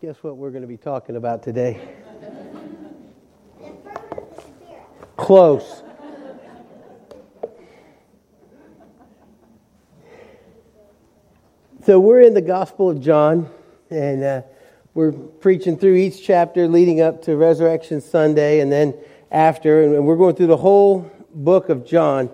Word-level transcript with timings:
Guess 0.00 0.22
what 0.22 0.38
we're 0.38 0.48
going 0.48 0.62
to 0.62 0.66
be 0.66 0.78
talking 0.78 1.16
about 1.16 1.42
today? 1.42 1.78
Close. 5.18 5.82
So 11.84 12.00
we're 12.00 12.22
in 12.22 12.32
the 12.32 12.40
Gospel 12.40 12.88
of 12.88 13.02
John, 13.02 13.50
and 13.90 14.24
uh, 14.24 14.42
we're 14.94 15.12
preaching 15.12 15.76
through 15.76 15.96
each 15.96 16.24
chapter 16.24 16.66
leading 16.66 17.02
up 17.02 17.20
to 17.24 17.36
Resurrection 17.36 18.00
Sunday, 18.00 18.60
and 18.60 18.72
then 18.72 18.94
after, 19.30 19.82
and 19.82 20.06
we're 20.06 20.16
going 20.16 20.34
through 20.34 20.46
the 20.46 20.56
whole 20.56 21.12
book 21.34 21.68
of 21.68 21.84
John. 21.84 22.30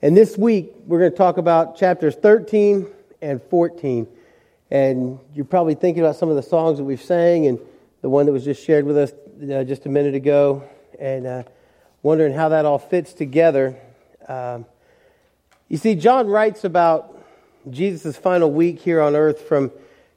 And 0.00 0.16
this 0.16 0.38
week, 0.38 0.72
we're 0.86 1.00
going 1.00 1.10
to 1.10 1.16
talk 1.18 1.36
about 1.36 1.76
chapters 1.76 2.14
13 2.14 2.86
and 3.20 3.42
14. 3.42 4.08
And 4.70 5.18
you're 5.34 5.44
probably 5.44 5.74
thinking 5.74 6.02
about 6.02 6.16
some 6.16 6.28
of 6.28 6.36
the 6.36 6.42
songs 6.42 6.78
that 6.78 6.84
we've 6.84 7.02
sang 7.02 7.46
and 7.46 7.58
the 8.02 8.08
one 8.08 8.26
that 8.26 8.32
was 8.32 8.44
just 8.44 8.64
shared 8.64 8.84
with 8.84 8.96
us 8.96 9.12
uh, 9.42 9.64
just 9.64 9.84
a 9.86 9.88
minute 9.88 10.14
ago, 10.14 10.62
and 10.98 11.26
uh, 11.26 11.42
wondering 12.02 12.32
how 12.32 12.50
that 12.50 12.64
all 12.64 12.78
fits 12.78 13.12
together. 13.12 13.76
Um, 14.28 14.64
you 15.68 15.76
see, 15.76 15.94
John 15.94 16.28
writes 16.28 16.64
about 16.64 17.16
Jesus' 17.68 18.16
final 18.16 18.50
week 18.50 18.80
here 18.80 19.00
on 19.00 19.16
earth 19.16 19.42
from 19.42 19.70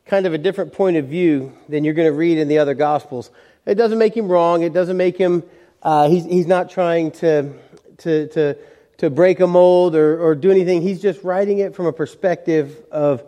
kind 0.06 0.26
of 0.26 0.34
a 0.34 0.38
different 0.38 0.74
point 0.74 0.98
of 0.98 1.08
view 1.08 1.54
than 1.68 1.84
you're 1.84 1.94
going 1.94 2.08
to 2.08 2.18
read 2.18 2.38
in 2.38 2.48
the 2.48 2.60
other 2.60 2.74
Gospels. 2.74 3.32
It 3.66 3.76
doesn't 3.76 3.98
make 3.98 4.16
him 4.16 4.28
wrong. 4.28 4.62
It 4.62 4.74
doesn't 4.74 4.98
make 4.98 5.18
him, 5.18 5.44
uh, 5.82 6.10
he's, 6.10 6.26
he's 6.26 6.48
not 6.48 6.70
trying 6.70 7.12
to, 7.12 7.54
to, 8.00 8.28
to, 8.28 8.58
to 8.98 9.10
break 9.10 9.40
a 9.40 9.48
mold 9.48 9.96
or, 9.96 10.22
or 10.22 10.36
do 10.36 10.52
anything. 10.52 10.82
He's 10.82 11.02
just 11.02 11.24
writing 11.24 11.60
it 11.60 11.76
from 11.76 11.86
a 11.86 11.94
perspective 11.94 12.84
of 12.92 13.24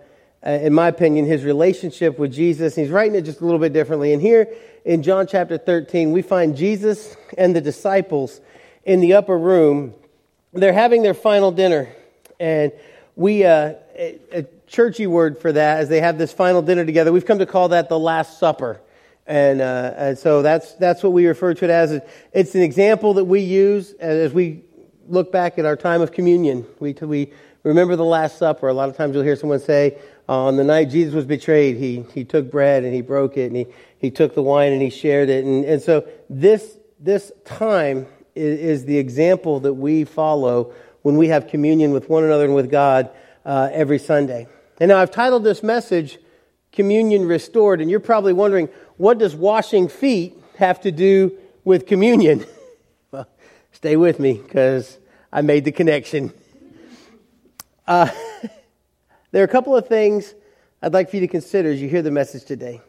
uh, 0.46 0.50
in 0.50 0.74
my 0.74 0.88
opinion, 0.88 1.26
his 1.26 1.44
relationship 1.44 2.20
with 2.20 2.32
Jesus. 2.32 2.76
He's 2.76 2.90
writing 2.90 3.16
it 3.16 3.24
just 3.24 3.42
a 3.42 3.46
little 3.46 3.60
bit 3.60 3.74
differently. 3.74 4.14
And 4.14 4.22
here 4.22 4.48
in 4.84 5.02
John 5.02 5.26
chapter 5.26 5.58
13, 5.58 6.12
we 6.12 6.22
find 6.22 6.56
Jesus 6.56 7.16
and 7.38 7.56
the 7.56 7.62
disciples 7.62 8.42
in 8.84 9.00
the 9.00 9.14
upper 9.14 9.38
room. 9.38 9.94
They're 10.54 10.74
having 10.74 11.02
their 11.02 11.16
final 11.16 11.52
dinner. 11.52 11.90
And 12.40 12.72
we, 13.16 13.44
uh, 13.44 13.74
a, 13.98 14.46
churchy 14.68 15.06
word 15.06 15.40
for 15.40 15.52
that, 15.52 15.80
as 15.80 15.90
they 15.90 16.02
have 16.02 16.18
this 16.18 16.34
final 16.34 16.62
dinner 16.62 16.86
together, 16.86 17.14
we've 17.14 17.26
come 17.26 17.38
to 17.38 17.46
call 17.46 17.70
that 17.70 17.88
the 17.88 18.00
Last 18.00 18.40
Supper. 18.40 18.82
And, 19.28 19.62
uh, 19.62 19.94
and 19.96 20.18
so 20.18 20.42
that's, 20.42 20.74
that's 20.74 21.04
what 21.04 21.14
we 21.14 21.26
refer 21.28 21.54
to 21.54 21.66
it 21.66 21.72
as. 21.72 22.02
It's 22.34 22.56
an 22.56 22.62
example 22.62 23.14
that 23.16 23.26
we 23.26 23.42
use 23.42 23.94
as 23.94 24.34
we 24.34 24.64
look 25.08 25.32
back 25.32 25.58
at 25.58 25.66
our 25.66 25.76
time 25.76 26.02
of 26.02 26.12
communion. 26.12 26.66
We, 26.80 26.94
we 26.94 27.32
remember 27.70 27.96
the 27.96 28.06
Last 28.06 28.38
Supper. 28.38 28.68
A 28.68 28.74
lot 28.74 28.90
of 28.90 28.96
times 28.96 29.16
you'll 29.16 29.24
hear 29.24 29.36
someone 29.36 29.60
say, 29.60 29.98
on 30.28 30.56
the 30.56 30.64
night 30.64 30.90
Jesus 30.90 31.14
was 31.14 31.26
betrayed, 31.26 31.78
he, 31.78 32.06
he 32.14 32.24
took 32.24 32.50
bread 32.50 32.84
and 32.84 32.94
he 32.94 33.02
broke 33.02 33.38
it 33.38 33.48
and 33.48 33.56
he, 33.56 33.68
he 33.98 34.12
took 34.12 34.34
the 34.36 34.42
wine 34.42 34.72
and 34.72 34.82
he 34.82 34.90
shared 34.90 35.30
it. 35.30 35.46
And, 35.46 35.66
and 35.66 35.82
so 35.82 36.08
this, 36.30 36.78
this 37.00 37.32
time 37.44 38.08
is, 38.34 38.60
is 38.60 38.86
the 38.86 38.98
example 38.98 39.60
that 39.62 39.74
we 39.74 40.04
follow 40.04 40.74
when 41.02 41.18
we 41.18 41.28
have 41.28 41.48
communion 41.48 41.92
with 41.92 42.10
one 42.10 42.24
another 42.24 42.46
and 42.46 42.56
with 42.56 42.72
God 42.72 43.10
uh, 43.46 43.70
every 43.72 44.00
Sunday. 44.00 44.48
And 44.80 44.90
now 44.90 44.98
I've 44.98 45.12
titled 45.12 45.44
this 45.44 45.64
message, 45.64 46.18
Communion 46.72 47.26
Restored, 47.26 47.82
and 47.82 47.90
you're 47.90 48.00
probably 48.00 48.34
wondering, 48.34 48.70
what 48.98 49.18
does 49.18 49.36
washing 49.36 49.88
feet 49.88 50.36
have 50.58 50.82
to 50.82 50.92
do 50.92 51.38
with 51.64 51.86
communion? 51.88 52.46
well, 53.12 53.28
stay 53.72 53.96
with 53.96 54.20
me 54.20 54.34
because 54.34 54.98
I 55.32 55.42
made 55.42 55.66
the 55.66 55.72
connection. 55.72 56.34
Uh, 57.88 58.10
There 59.36 59.42
are 59.42 59.46
a 59.46 59.50
couple 59.50 59.76
of 59.76 59.86
things 59.90 60.34
I'd 60.82 60.94
like 60.94 61.10
for 61.10 61.18
you 61.18 61.20
to 61.24 61.28
consider 61.28 61.70
as 61.70 61.82
you 61.82 61.90
hear 61.90 62.02
the 62.02 62.10
message 62.10 62.46
today. 62.46 62.80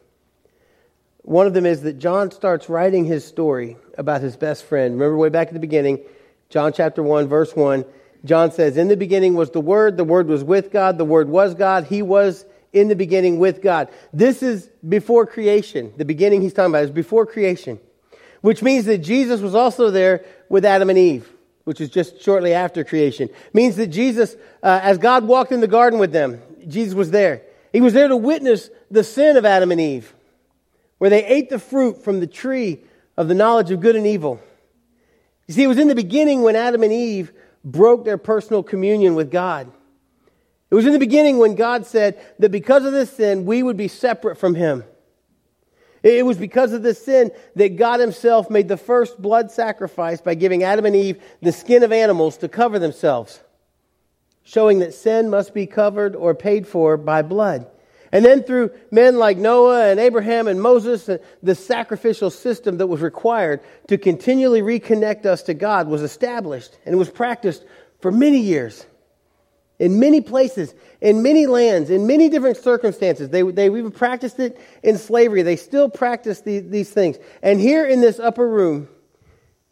One 1.23 1.49
of 1.49 1.55
them 1.55 1.67
is 1.67 1.83
that 1.83 1.99
John 1.99 2.31
starts 2.31 2.69
writing 2.69 3.05
his 3.05 3.25
story 3.25 3.77
about 3.99 4.21
his 4.21 4.37
best 4.37 4.63
friend. 4.63 4.95
Remember, 4.95 5.17
way 5.17 5.29
back 5.29 5.49
at 5.49 5.55
the 5.55 5.59
beginning, 5.59 6.05
John 6.49 6.73
chapter 6.73 7.03
1, 7.03 7.27
verse 7.27 7.57
1, 7.57 7.85
John 8.25 8.53
says, 8.53 8.77
In 8.77 8.87
the 8.87 8.97
beginning 8.97 9.35
was 9.35 9.51
the 9.51 9.61
Word, 9.61 9.97
the 9.97 10.05
Word 10.05 10.29
was 10.29 10.45
with 10.45 10.71
God, 10.71 10.99
the 10.99 11.05
Word 11.05 11.29
was 11.29 11.57
God, 11.57 11.87
He 11.87 12.01
was 12.01 12.45
in 12.73 12.87
the 12.87 12.95
beginning 12.95 13.41
with 13.41 13.61
God. 13.61 13.89
This 14.13 14.41
is 14.41 14.71
before 14.89 15.27
creation. 15.27 15.93
The 15.97 16.05
beginning 16.05 16.43
he's 16.43 16.53
talking 16.53 16.71
about 16.71 16.85
is 16.85 16.93
before 16.93 17.27
creation, 17.27 17.81
which 18.41 18.63
means 18.63 18.85
that 18.85 18.99
Jesus 18.99 19.41
was 19.41 19.57
also 19.57 19.91
there 19.91 20.25
with 20.49 20.65
Adam 20.65 20.91
and 20.91 20.99
Eve 21.01 21.29
which 21.67 21.81
is 21.81 21.91
just 21.91 22.23
shortly 22.23 22.55
after 22.55 22.85
creation, 22.85 23.29
means 23.53 23.75
that 23.75 23.89
Jesus, 23.89 24.37
uh, 24.63 24.79
as 24.85 24.99
God 24.99 25.25
walked 25.25 25.51
in 25.51 25.61
the 25.61 25.67
garden 25.67 25.99
with 25.99 26.13
them, 26.13 26.41
Jesus 26.69 26.95
was 26.95 27.11
there. 27.11 27.43
He 27.73 27.81
was 27.81 27.93
there 27.93 28.07
to 28.07 28.17
witness 28.17 28.71
the 28.89 29.03
sin 29.03 29.37
of 29.37 29.45
Adam 29.45 29.73
and 29.73 29.81
Eve, 29.81 30.15
where 30.99 31.11
they 31.11 31.27
ate 31.27 31.51
the 31.51 31.59
fruit 31.59 32.05
from 32.05 32.21
the 32.21 32.29
tree 32.29 32.85
of 33.17 33.27
the 33.27 33.35
knowledge 33.35 33.73
of 33.73 33.81
good 33.81 33.97
and 33.97 34.07
evil. 34.07 34.41
You 35.49 35.55
see, 35.55 35.65
it 35.65 35.67
was 35.67 35.79
in 35.79 35.89
the 35.89 35.97
beginning 35.97 36.43
when 36.43 36.55
Adam 36.55 36.85
and 36.85 36.93
Eve 36.93 37.33
broke 37.65 38.05
their 38.05 38.17
personal 38.17 38.63
communion 38.63 39.17
with 39.17 39.33
God. 39.33 39.69
It 40.71 40.75
was 40.77 40.87
in 40.87 40.93
the 40.93 41.01
beginning 41.01 41.39
when 41.39 41.57
God 41.57 41.85
said 41.85 42.25
that 42.39 42.53
because 42.53 42.85
of 42.85 42.93
this 42.93 43.11
sin, 43.11 43.45
we 43.45 43.65
would 43.65 43.77
be 43.77 43.89
separate 43.89 44.39
from 44.39 44.55
Him. 44.55 44.85
It 46.07 46.25
was 46.25 46.39
because 46.39 46.73
of 46.73 46.85
this 46.85 47.05
sin 47.05 47.33
that 47.57 47.75
God 47.75 47.99
Himself 47.99 48.49
made 48.49 48.69
the 48.69 48.77
first 48.77 49.21
blood 49.21 49.51
sacrifice 49.51 50.21
by 50.21 50.37
giving 50.37 50.63
Adam 50.63 50.87
and 50.87 50.95
Eve 50.95 51.21
the 51.43 51.51
skin 51.51 51.83
of 51.83 51.91
animals 51.91 52.37
to 52.39 52.49
cover 52.49 52.79
themselves, 52.79 53.41
showing 54.45 54.79
that 54.79 54.95
sin 54.95 55.31
must 55.31 55.53
be 55.53 55.67
covered 55.67 56.15
or 56.15 56.33
paid 56.33 56.69
for 56.69 56.97
by 56.97 57.23
blood. 57.23 57.67
And 58.13 58.25
then 58.25 58.45
through 58.45 58.71
men 58.93 59.19
like 59.19 59.37
Noah 59.37 59.91
and 59.91 59.99
Abraham 59.99 60.47
and 60.47 60.63
Moses, 60.63 61.11
the 61.43 61.55
sacrificial 61.57 62.31
system 62.31 62.79
that 62.79 62.87
was 62.87 63.01
required 63.01 63.61
to 63.89 63.99
continually 63.99 64.63
reconnect 64.63 65.27
us 65.27 65.43
to 65.43 65.55
God 65.55 65.89
was 65.89 66.03
established 66.03 66.79
and 66.87 66.97
was 66.97 67.11
practiced 67.11 67.65
for 68.01 68.13
many 68.13 68.39
years 68.39 68.87
in 69.79 70.01
many 70.01 70.21
places, 70.21 70.75
in 71.01 71.23
many 71.23 71.47
lands, 71.47 71.91
in 71.91 72.07
many 72.07 72.29
different 72.29 72.57
circumstances. 72.57 73.29
They, 73.29 73.43
they 73.43 73.67
even 73.67 73.91
practiced 73.91 74.39
it 74.41 74.59
in 74.83 74.99
slavery. 74.99 75.43
They 75.43 75.57
still 75.57 75.91
practice 75.91 76.41
these, 76.41 76.69
these 76.69 76.91
things. 76.91 77.19
And 77.43 77.61
here 77.61 77.87
in 77.87 78.01
this 78.01 78.19
upper 78.19 78.49
room, 78.49 78.89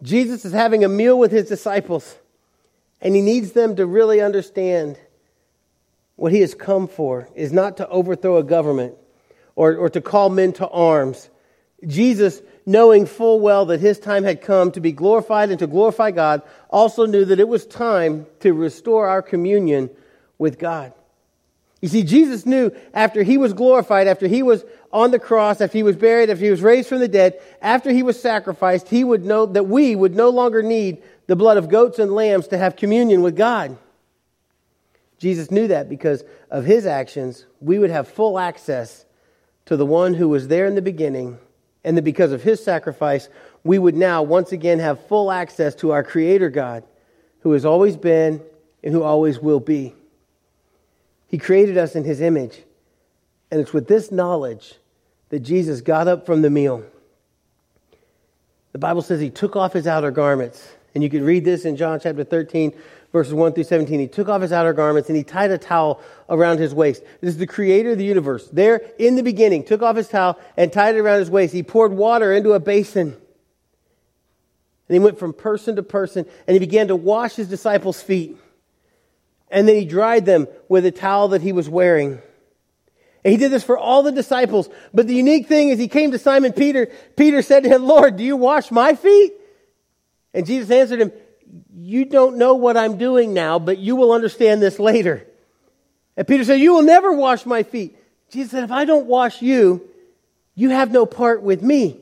Jesus 0.03 0.45
is 0.45 0.53
having 0.53 0.85
a 0.85 0.89
meal 0.89 1.19
with 1.19 1.33
his 1.33 1.49
disciples, 1.49 2.17
and 3.01 3.15
he 3.15 3.23
needs 3.23 3.53
them 3.53 3.77
to 3.77 3.87
really 3.87 4.21
understand 4.21 4.99
what 6.17 6.33
he 6.33 6.41
has 6.41 6.55
come 6.55 6.87
for 6.87 7.29
is 7.35 7.53
not 7.53 7.79
to 7.79 7.89
overthrow 7.89 8.37
a 8.37 8.45
government 8.45 8.95
or, 9.57 9.77
or 9.77 9.91
to 9.91 10.01
call 10.01 10.31
men 10.31 10.53
to 10.55 10.69
arms. 10.69 11.29
Jesus, 11.87 12.41
knowing 12.67 13.07
full 13.07 13.41
well 13.41 13.67
that 13.67 13.81
his 13.81 13.99
time 13.99 14.25
had 14.25 14.41
come 14.41 14.71
to 14.73 14.81
be 14.81 14.93
glorified 14.93 15.51
and 15.51 15.59
to 15.59 15.67
glorify 15.67 16.11
God, 16.11 16.43
also 16.71 17.07
knew 17.07 17.25
that 17.25 17.41
it 17.41 17.49
was 17.49 17.67
time 17.67 18.27
to 18.41 18.53
restore 18.53 19.07
our 19.07 19.23
communion 19.23 19.91
with 20.39 20.59
God. 20.59 20.93
You 21.81 21.89
see, 21.89 22.03
Jesus 22.03 22.47
knew 22.47 22.71
after 22.95 23.23
he 23.23 23.37
was 23.37 23.53
glorified, 23.53 24.09
after 24.09 24.27
he 24.27 24.43
was 24.43 24.65
on 24.91 25.11
the 25.11 25.19
cross, 25.19 25.61
after 25.61 25.77
he 25.77 25.83
was 25.83 25.97
buried, 25.97 26.31
after 26.31 26.43
he 26.43 26.51
was 26.51 26.63
raised 26.63 26.89
from 26.89 27.01
the 27.01 27.09
dead, 27.09 27.39
after 27.61 27.91
he 27.91 28.03
was 28.03 28.19
sacrificed, 28.19 28.89
he 28.89 29.05
would 29.05 29.25
know 29.25 29.45
that 29.45 29.67
we 29.67 29.95
would 29.95 30.15
no 30.15 30.31
longer 30.31 30.63
need 30.63 31.03
the 31.27 31.37
blood 31.37 31.59
of 31.59 31.69
goats 31.69 31.99
and 31.99 32.15
lambs 32.15 32.49
to 32.49 32.57
have 32.57 32.77
communion 32.77 33.21
with 33.21 33.37
God. 33.37 33.77
Jesus 35.19 35.51
knew 35.51 35.69
that 35.69 35.91
because 35.91 36.25
of 36.51 36.65
his 36.65 36.87
actions, 36.87 37.45
we 37.61 37.79
would 37.79 37.91
have 37.91 38.09
full 38.09 38.39
access 38.39 39.05
to 39.67 39.77
the 39.77 39.87
one 39.87 40.15
who 40.15 40.29
was 40.29 40.49
there 40.49 40.67
in 40.67 40.75
the 40.75 40.83
beginning 40.83 41.39
and 41.85 41.97
that 41.97 42.03
because 42.03 42.33
of 42.33 42.43
his 42.43 42.63
sacrifice, 42.65 43.29
we 43.63 43.79
would 43.79 43.95
now 43.95 44.23
once 44.23 44.53
again 44.53 44.79
have 44.79 45.07
full 45.07 45.31
access 45.31 45.75
to 45.77 45.93
our 45.93 46.03
Creator 46.03 46.51
God, 46.51 46.85
who 47.41 47.53
has 47.53 47.65
always 47.65 47.97
been 47.97 48.43
and 48.83 48.93
who 48.93 49.03
always 49.03 49.39
will 49.39 49.61
be. 49.61 49.95
He 51.29 51.39
created 51.39 51.77
us 51.77 51.95
in 51.95 52.05
his 52.05 52.21
image. 52.21 52.63
And 53.51 53.61
it's 53.61 53.73
with 53.73 53.87
this 53.87 54.11
knowledge 54.11 54.75
that 55.29 55.41
Jesus 55.41 55.81
got 55.81 56.09
up 56.09 56.27
from 56.27 56.43
the 56.43 56.51
meal. 56.51 56.85
The 58.73 58.79
Bible 58.79 59.03
says 59.03 59.21
he 59.21 59.31
took 59.31 59.57
off 59.57 59.73
his 59.73 59.87
outer 59.87 60.11
garments. 60.11 60.69
And 60.95 61.03
you 61.03 61.11
can 61.11 61.25
read 61.25 61.45
this 61.45 61.65
in 61.65 61.77
John 61.77 62.01
chapter 62.01 62.25
13, 62.25 62.73
verses 63.15 63.33
1 63.33 63.53
through 63.53 63.63
17. 63.63 64.01
He 64.01 64.09
took 64.09 64.29
off 64.29 64.43
his 64.43 64.51
outer 64.51 64.73
garments 64.73 65.09
and 65.09 65.17
he 65.17 65.23
tied 65.23 65.53
a 65.53 65.57
towel 65.57 66.03
around 66.29 66.59
his 66.59 66.75
waist. 66.75 67.01
This 67.21 67.31
is 67.31 67.39
the 67.39 67.47
creator 67.47 67.93
of 67.93 67.99
the 67.99 68.05
universe. 68.05 68.49
There 68.49 68.79
in 68.99 69.15
the 69.15 69.23
beginning, 69.23 69.63
took 69.63 69.83
off 69.83 69.95
his 69.95 70.09
towel 70.09 70.37
and 70.57 70.73
tied 70.73 70.97
it 70.97 70.99
around 70.99 71.21
his 71.21 71.31
waist. 71.31 71.55
He 71.55 71.63
poured 71.63 71.93
water 71.93 72.33
into 72.33 72.55
a 72.55 72.61
basin. 72.61 73.17
And 74.89 74.95
he 74.95 74.99
went 74.99 75.21
from 75.21 75.33
person 75.33 75.77
to 75.77 75.85
person 75.85 76.27
and 76.49 76.55
he 76.57 76.59
began 76.59 76.89
to 76.89 76.97
wash 76.97 77.37
his 77.37 77.47
disciples' 77.47 78.03
feet. 78.03 78.37
And 79.49 79.69
then 79.69 79.77
he 79.77 79.85
dried 79.85 80.27
them 80.27 80.49
with 80.69 80.85
a 80.85 80.91
towel 80.91 81.29
that 81.29 81.41
he 81.41 81.53
was 81.53 81.69
wearing. 81.69 82.21
And 83.25 83.31
he 83.31 83.37
did 83.37 83.53
this 83.53 83.63
for 83.63 83.79
all 83.79 84.03
the 84.03 84.11
disciples. 84.11 84.69
But 84.93 85.07
the 85.07 85.15
unique 85.15 85.47
thing 85.47 85.69
is 85.69 85.79
he 85.79 85.87
came 85.87 86.11
to 86.11 86.19
Simon 86.19 86.53
Peter. 86.53 86.91
Peter 87.17 87.43
said 87.43 87.63
to 87.63 87.69
him, 87.69 87.85
Lord, 87.85 88.17
do 88.17 88.25
you 88.25 88.37
wash 88.37 88.73
my 88.73 88.97
feet? 88.97 89.35
And 90.35 90.45
Jesus 90.45 90.69
answered 90.73 91.01
him, 91.01 91.13
you 91.75 92.05
don't 92.05 92.37
know 92.37 92.55
what 92.55 92.77
I'm 92.77 92.99
doing 92.99 93.35
now, 93.35 93.59
but 93.59 93.79
you 93.79 93.97
will 93.97 94.13
understand 94.13 94.63
this 94.63 94.79
later. 94.79 95.27
And 96.17 96.27
Peter 96.27 96.45
said, 96.45 96.61
You 96.61 96.75
will 96.75 96.83
never 96.83 97.13
wash 97.13 97.47
my 97.47 97.63
feet. 97.63 97.97
Jesus 98.31 98.53
said, 98.53 98.65
If 98.65 98.73
I 98.73 98.85
don't 98.85 99.07
wash 99.07 99.43
you, 99.43 99.89
you 100.55 100.71
have 100.71 100.91
no 100.91 101.07
part 101.07 101.43
with 101.43 101.63
me. 101.63 102.01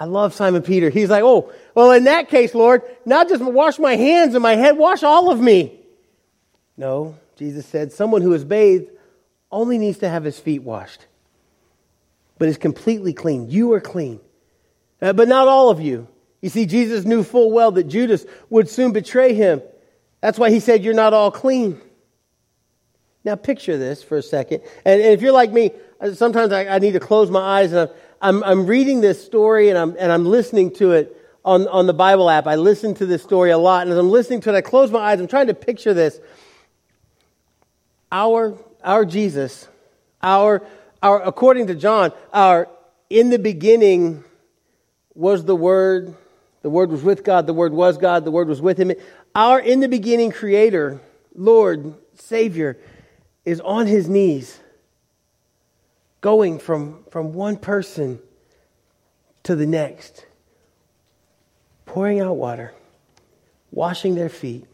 I 0.00 0.06
love 0.06 0.32
Simon 0.32 0.62
Peter. 0.62 0.88
He's 0.88 1.10
like, 1.10 1.22
oh, 1.22 1.52
well, 1.74 1.92
in 1.92 2.04
that 2.04 2.30
case, 2.30 2.54
Lord, 2.54 2.82
not 3.04 3.28
just 3.28 3.42
wash 3.42 3.78
my 3.78 3.96
hands 3.96 4.34
and 4.34 4.42
my 4.42 4.54
head, 4.54 4.78
wash 4.78 5.02
all 5.02 5.30
of 5.30 5.38
me. 5.38 5.78
No, 6.78 7.16
Jesus 7.36 7.66
said, 7.66 7.92
someone 7.92 8.22
who 8.22 8.32
is 8.32 8.42
bathed 8.42 8.88
only 9.52 9.76
needs 9.76 9.98
to 9.98 10.08
have 10.08 10.24
his 10.24 10.38
feet 10.38 10.62
washed, 10.62 11.06
but 12.38 12.48
is 12.48 12.56
completely 12.56 13.12
clean. 13.12 13.50
You 13.50 13.74
are 13.74 13.80
clean, 13.80 14.20
uh, 15.02 15.12
but 15.12 15.28
not 15.28 15.48
all 15.48 15.68
of 15.68 15.82
you. 15.82 16.08
You 16.40 16.48
see, 16.48 16.66
Jesus 16.66 17.04
knew 17.04 17.22
full 17.22 17.50
well 17.50 17.72
that 17.72 17.84
Judas 17.84 18.24
would 18.48 18.68
soon 18.68 18.92
betray 18.92 19.34
him. 19.34 19.62
That's 20.20 20.38
why 20.38 20.50
he 20.50 20.60
said, 20.60 20.82
You're 20.82 20.94
not 20.94 21.12
all 21.12 21.30
clean. 21.30 21.80
Now, 23.24 23.34
picture 23.34 23.76
this 23.76 24.02
for 24.02 24.16
a 24.16 24.22
second. 24.22 24.62
And, 24.84 25.00
and 25.00 25.12
if 25.12 25.20
you're 25.20 25.32
like 25.32 25.52
me, 25.52 25.72
uh, 26.00 26.12
sometimes 26.12 26.52
I, 26.52 26.66
I, 26.66 26.78
need 26.78 26.92
to 26.92 27.00
close 27.00 27.30
my 27.30 27.60
eyes 27.60 27.72
and 27.72 27.90
I'm, 28.22 28.42
I'm 28.42 28.66
reading 28.66 29.02
this 29.02 29.22
story 29.22 29.68
and 29.68 29.76
I'm, 29.76 29.94
and 29.98 30.10
I'm 30.10 30.24
listening 30.24 30.72
to 30.76 30.92
it 30.92 31.16
on, 31.44 31.68
on 31.68 31.86
the 31.86 31.92
Bible 31.92 32.30
app. 32.30 32.46
I 32.46 32.56
listen 32.56 32.94
to 32.94 33.06
this 33.06 33.22
story 33.22 33.50
a 33.50 33.58
lot. 33.58 33.82
And 33.82 33.92
as 33.92 33.98
I'm 33.98 34.10
listening 34.10 34.40
to 34.42 34.50
it, 34.50 34.56
I 34.56 34.62
close 34.62 34.90
my 34.90 35.00
eyes. 35.00 35.20
I'm 35.20 35.28
trying 35.28 35.48
to 35.48 35.54
picture 35.54 35.92
this. 35.92 36.18
Our, 38.10 38.56
our 38.82 39.04
Jesus, 39.04 39.68
our, 40.22 40.66
our, 41.02 41.22
according 41.22 41.66
to 41.66 41.74
John, 41.74 42.12
our 42.32 42.68
in 43.10 43.28
the 43.28 43.38
beginning 43.38 44.24
was 45.14 45.44
the 45.44 45.56
Word. 45.56 46.14
The 46.62 46.70
Word 46.70 46.90
was 46.90 47.02
with 47.02 47.24
God. 47.24 47.46
The 47.46 47.54
Word 47.54 47.72
was 47.72 47.98
God. 47.98 48.24
The 48.24 48.30
Word 48.30 48.48
was 48.48 48.60
with 48.60 48.78
Him. 48.78 48.92
Our 49.34 49.58
in 49.58 49.80
the 49.80 49.88
beginning 49.88 50.30
Creator, 50.30 51.00
Lord, 51.34 51.94
Savior, 52.14 52.78
is 53.44 53.60
on 53.60 53.86
his 53.86 54.08
knees, 54.08 54.60
going 56.20 56.58
from, 56.58 57.04
from 57.10 57.32
one 57.32 57.56
person 57.56 58.20
to 59.42 59.56
the 59.56 59.66
next, 59.66 60.26
pouring 61.86 62.20
out 62.20 62.36
water, 62.36 62.74
washing 63.70 64.14
their 64.14 64.28
feet, 64.28 64.66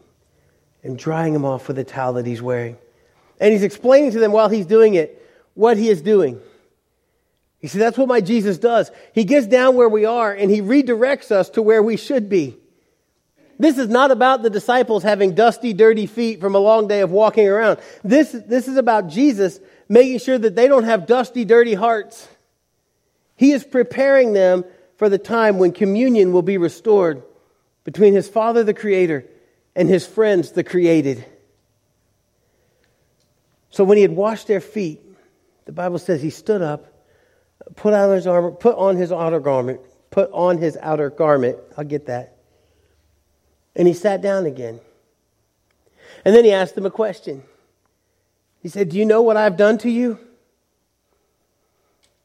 and 0.83 0.97
drying 0.97 1.33
them 1.33 1.45
off 1.45 1.67
with 1.67 1.77
the 1.77 1.83
towel 1.83 2.13
that 2.13 2.25
he's 2.25 2.41
wearing. 2.41 2.77
And 3.39 3.53
he's 3.53 3.63
explaining 3.63 4.11
to 4.11 4.19
them 4.19 4.31
while 4.31 4.49
he's 4.49 4.65
doing 4.65 4.95
it 4.95 5.23
what 5.53 5.77
he 5.77 5.89
is 5.89 6.01
doing. 6.01 6.39
You 7.61 7.69
see, 7.69 7.79
that's 7.79 7.97
what 7.97 8.07
my 8.07 8.21
Jesus 8.21 8.57
does. 8.57 8.91
He 9.13 9.23
gets 9.23 9.47
down 9.47 9.75
where 9.75 9.89
we 9.89 10.05
are 10.05 10.31
and 10.31 10.51
he 10.51 10.61
redirects 10.61 11.31
us 11.31 11.49
to 11.51 11.61
where 11.61 11.81
we 11.81 11.97
should 11.97 12.29
be. 12.29 12.57
This 13.59 13.79
is 13.79 13.89
not 13.89 14.11
about 14.11 14.43
the 14.43 14.49
disciples 14.51 15.01
having 15.01 15.33
dusty, 15.33 15.73
dirty 15.73 16.05
feet 16.05 16.39
from 16.39 16.53
a 16.53 16.59
long 16.59 16.87
day 16.87 17.01
of 17.01 17.09
walking 17.09 17.47
around. 17.47 17.79
This, 18.03 18.31
this 18.31 18.67
is 18.67 18.77
about 18.77 19.07
Jesus 19.07 19.59
making 19.89 20.19
sure 20.19 20.37
that 20.37 20.55
they 20.55 20.67
don't 20.67 20.83
have 20.83 21.07
dusty, 21.07 21.43
dirty 21.45 21.73
hearts. 21.73 22.27
He 23.35 23.51
is 23.51 23.63
preparing 23.63 24.33
them 24.33 24.63
for 24.97 25.09
the 25.09 25.17
time 25.17 25.57
when 25.57 25.71
communion 25.71 26.33
will 26.33 26.43
be 26.43 26.57
restored 26.57 27.23
between 27.83 28.13
his 28.13 28.27
Father, 28.27 28.63
the 28.63 28.73
Creator, 28.73 29.25
and 29.75 29.87
his 29.87 30.05
friends, 30.05 30.51
the 30.51 30.63
created. 30.63 31.23
So 33.69 33.83
when 33.83 33.97
he 33.97 34.01
had 34.01 34.15
washed 34.15 34.47
their 34.47 34.59
feet, 34.59 35.01
the 35.65 35.71
Bible 35.71 35.99
says 35.99 36.21
he 36.21 36.31
stood 36.31 36.61
up, 36.61 36.91
put 37.75 37.93
on 37.93 38.11
his 38.11 38.27
armor, 38.27 38.51
put 38.51 38.75
on 38.75 38.95
his 38.95 39.11
outer 39.11 39.39
garment, 39.39 39.81
put 40.11 40.29
on 40.31 40.57
his 40.57 40.77
outer 40.81 41.09
garment. 41.09 41.57
I'll 41.77 41.83
get 41.83 42.07
that 42.07 42.37
and 43.77 43.87
he 43.87 43.93
sat 43.93 44.21
down 44.21 44.45
again. 44.45 44.81
And 46.25 46.35
then 46.35 46.43
he 46.43 46.51
asked 46.51 46.75
them 46.75 46.85
a 46.85 46.91
question. 46.91 47.43
He 48.61 48.67
said, 48.67 48.89
Do 48.89 48.97
you 48.97 49.05
know 49.05 49.21
what 49.21 49.37
I've 49.37 49.55
done 49.55 49.77
to 49.79 49.89
you? 49.89 50.19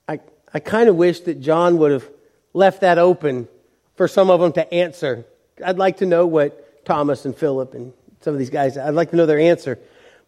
I, 0.09 0.19
I 0.53 0.59
kind 0.59 0.89
of 0.89 0.97
wish 0.97 1.21
that 1.21 1.41
John 1.41 1.77
would 1.79 1.93
have 1.93 2.09
left 2.55 2.81
that 2.81 2.99
open 2.99 3.47
for 3.95 4.09
some 4.09 4.31
of 4.31 4.41
them 4.41 4.53
to 4.55 4.75
answer. 4.75 5.27
I'd 5.65 5.77
like 5.77 5.99
to 5.99 6.07
know 6.07 6.27
what 6.27 6.85
Thomas 6.87 7.27
and 7.27 7.37
Philip 7.37 7.75
and 7.75 7.93
some 8.23 8.33
of 8.33 8.39
these 8.39 8.51
guys, 8.51 8.79
I'd 8.79 8.95
like 8.95 9.11
to 9.11 9.17
know 9.17 9.27
their 9.27 9.39
answer. 9.39 9.79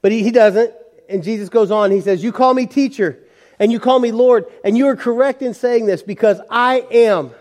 But 0.03 0.12
he, 0.12 0.23
he 0.23 0.31
doesn't. 0.31 0.73
And 1.09 1.23
Jesus 1.23 1.49
goes 1.49 1.71
on. 1.71 1.91
He 1.91 2.03
says, 2.03 2.23
You 2.23 2.33
call 2.33 2.53
me 2.53 2.67
teacher 2.67 3.19
and 3.59 3.71
you 3.73 3.81
call 3.81 3.99
me 3.99 4.12
Lord, 4.12 4.47
and 4.65 4.77
you 4.77 4.87
are 4.89 4.97
correct 4.97 5.43
in 5.43 5.55
saying 5.55 5.87
this 5.87 6.03
because 6.03 6.41
I 6.51 6.87
am. 6.91 7.33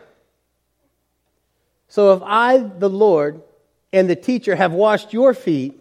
So 1.87 2.13
if 2.13 2.23
I, 2.23 2.57
the 2.57 2.89
Lord, 2.89 3.41
and 3.91 4.09
the 4.09 4.15
teacher 4.15 4.55
have 4.55 4.73
washed 4.73 5.13
your 5.13 5.33
feet, 5.33 5.79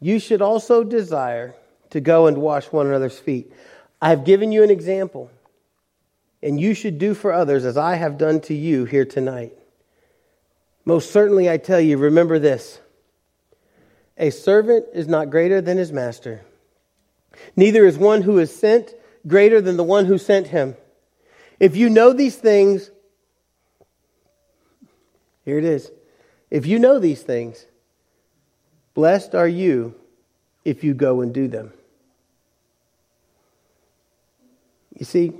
you 0.00 0.18
should 0.18 0.42
also 0.42 0.84
desire 0.84 1.54
to 1.90 2.00
go 2.00 2.26
and 2.26 2.38
wash 2.38 2.66
one 2.66 2.86
another's 2.86 3.18
feet. 3.18 3.52
I 4.00 4.10
have 4.10 4.24
given 4.24 4.52
you 4.52 4.62
an 4.62 4.70
example, 4.70 5.30
and 6.42 6.60
you 6.60 6.74
should 6.74 6.98
do 6.98 7.14
for 7.14 7.32
others 7.32 7.64
as 7.64 7.76
I 7.76 7.96
have 7.96 8.18
done 8.18 8.40
to 8.42 8.54
you 8.54 8.84
here 8.84 9.04
tonight. 9.04 9.52
Most 10.84 11.10
certainly, 11.10 11.50
I 11.50 11.56
tell 11.56 11.80
you, 11.80 11.96
remember 11.96 12.38
this 12.38 12.80
a 14.16 14.30
servant 14.30 14.86
is 14.92 15.06
not 15.08 15.30
greater 15.30 15.60
than 15.60 15.78
his 15.78 15.92
master, 15.92 16.42
neither 17.56 17.86
is 17.86 17.96
one 17.96 18.22
who 18.22 18.38
is 18.38 18.54
sent 18.54 18.94
greater 19.28 19.60
than 19.60 19.76
the 19.76 19.84
one 19.84 20.06
who 20.06 20.18
sent 20.18 20.48
him. 20.48 20.76
If 21.60 21.76
you 21.76 21.88
know 21.90 22.12
these 22.12 22.36
things, 22.36 22.90
here 25.44 25.58
it 25.58 25.64
is. 25.64 25.90
If 26.50 26.66
you 26.66 26.78
know 26.78 26.98
these 26.98 27.22
things, 27.22 27.66
blessed 28.94 29.34
are 29.34 29.48
you 29.48 29.94
if 30.64 30.82
you 30.82 30.94
go 30.94 31.20
and 31.20 31.32
do 31.32 31.48
them. 31.48 31.72
You 34.98 35.04
see, 35.04 35.32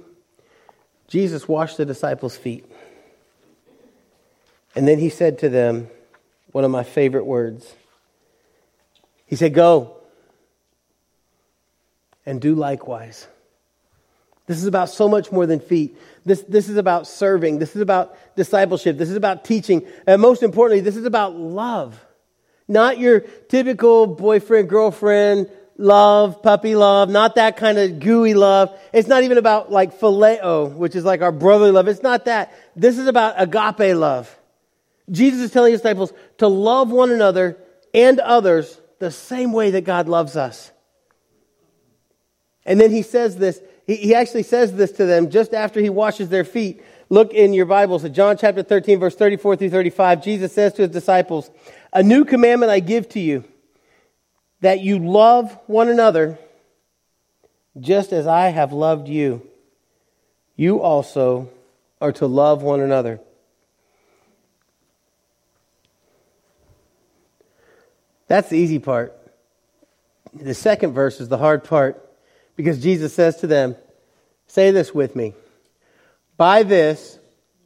Jesus 1.09 1.49
washed 1.49 1.79
the 1.79 1.85
disciples' 1.85 2.37
feet. 2.37 2.65
And 4.77 4.87
then 4.87 4.99
he 4.99 5.09
said 5.09 5.39
to 5.41 5.49
them 5.49 5.89
one 6.53 6.65
of 6.65 6.71
my 6.71 6.85
favorite 6.85 7.25
words. 7.25 7.75
He 9.27 9.37
said, 9.37 9.53
Go 9.55 9.97
and 12.25 12.41
do 12.41 12.55
likewise. 12.55 13.27
This 14.49 14.57
is 14.57 14.65
about 14.67 14.89
so 14.89 15.09
much 15.09 15.31
more 15.31 15.47
than 15.47 15.61
feet. 15.61 15.97
This, 16.25 16.43
this 16.49 16.71
is 16.71 16.79
about 16.79 17.07
serving. 17.07 17.59
This 17.59 17.77
is 17.77 17.83
about 17.83 18.17
discipleship. 18.35 18.97
This 18.97 19.11
is 19.11 19.17
about 19.17 19.45
teaching. 19.45 19.87
And 20.07 20.21
most 20.21 20.43
importantly, 20.43 20.81
this 20.81 20.97
is 20.97 21.05
about 21.05 21.37
love. 21.37 22.03
Not 22.67 22.99
your 22.99 23.21
typical 23.21 24.07
boyfriend, 24.07 24.71
girlfriend, 24.71 25.51
love, 25.77 26.43
puppy 26.43 26.75
love, 26.75 27.11
not 27.11 27.35
that 27.35 27.59
kind 27.59 27.79
of 27.79 28.01
gooey 28.01 28.33
love. 28.33 28.77
It's 28.93 29.07
not 29.07 29.23
even 29.23 29.37
about 29.37 29.71
like 29.71 30.01
phileo, 30.01 30.75
which 30.75 30.97
is 30.97 31.05
like 31.05 31.21
our 31.21 31.33
brotherly 31.33 31.71
love. 31.71 31.87
It's 31.87 32.03
not 32.03 32.25
that. 32.25 32.53
This 32.75 32.97
is 32.97 33.07
about 33.07 33.35
agape 33.37 33.95
love. 33.95 34.35
Jesus 35.11 35.41
is 35.41 35.51
telling 35.51 35.73
his 35.73 35.83
disciples 35.83 36.13
to 36.39 36.49
love 36.49 36.91
one 36.91 37.11
another 37.11 37.59
and 37.93 38.19
others 38.19 38.81
the 38.99 39.11
same 39.11 39.53
way 39.53 39.73
that 39.73 39.85
God 39.85 40.09
loves 40.09 40.37
us. 40.37 40.71
And 42.65 42.81
then 42.81 42.91
he 42.91 43.03
says 43.03 43.37
this 43.37 43.61
he, 43.89 43.97
he 43.97 44.15
actually 44.15 44.45
says 44.45 44.73
this 44.75 44.93
to 44.93 45.07
them 45.07 45.31
just 45.31 45.53
after 45.53 45.81
he 45.81 45.91
washes 45.91 46.29
their 46.29 46.45
feet. 46.45 46.85
Look 47.09 47.33
in 47.33 47.55
your 47.55 47.67
Bibles 47.67 48.05
at 48.05 48.13
John 48.13 48.37
chapter 48.37 48.63
13, 48.63 49.01
verse 49.01 49.17
34 49.17 49.57
through 49.57 49.71
35. 49.71 50.23
Jesus 50.23 50.53
says 50.53 50.75
to 50.75 50.83
his 50.83 50.91
disciples, 50.91 51.51
A 51.93 52.03
new 52.03 52.25
commandment 52.25 52.71
I 52.71 52.81
give 52.81 53.09
to 53.11 53.21
you, 53.21 53.45
that 54.61 54.81
you 54.81 54.99
love 54.99 55.59
one 55.67 55.89
another 55.89 56.39
just 57.81 58.13
as 58.13 58.27
I 58.27 58.49
have 58.49 58.73
loved 58.73 59.09
you. 59.09 59.43
You 60.55 60.83
also 60.83 61.49
are 62.01 62.13
to 62.13 62.27
love 62.27 62.63
one 62.63 62.81
another. 62.81 63.21
That's 68.27 68.51
the 68.51 68.59
easy 68.59 68.79
part. 68.79 69.17
The 70.35 70.53
second 70.53 70.93
verse 70.93 71.21
is 71.21 71.29
the 71.29 71.39
hard 71.39 71.65
part. 71.65 72.08
Because 72.59 72.83
Jesus 72.83 73.15
says 73.15 73.37
to 73.37 73.47
them, 73.47 73.77
Say 74.49 74.73
this 74.73 74.93
with 74.93 75.15
me. 75.15 75.33
By 76.37 76.65
this, 76.65 77.17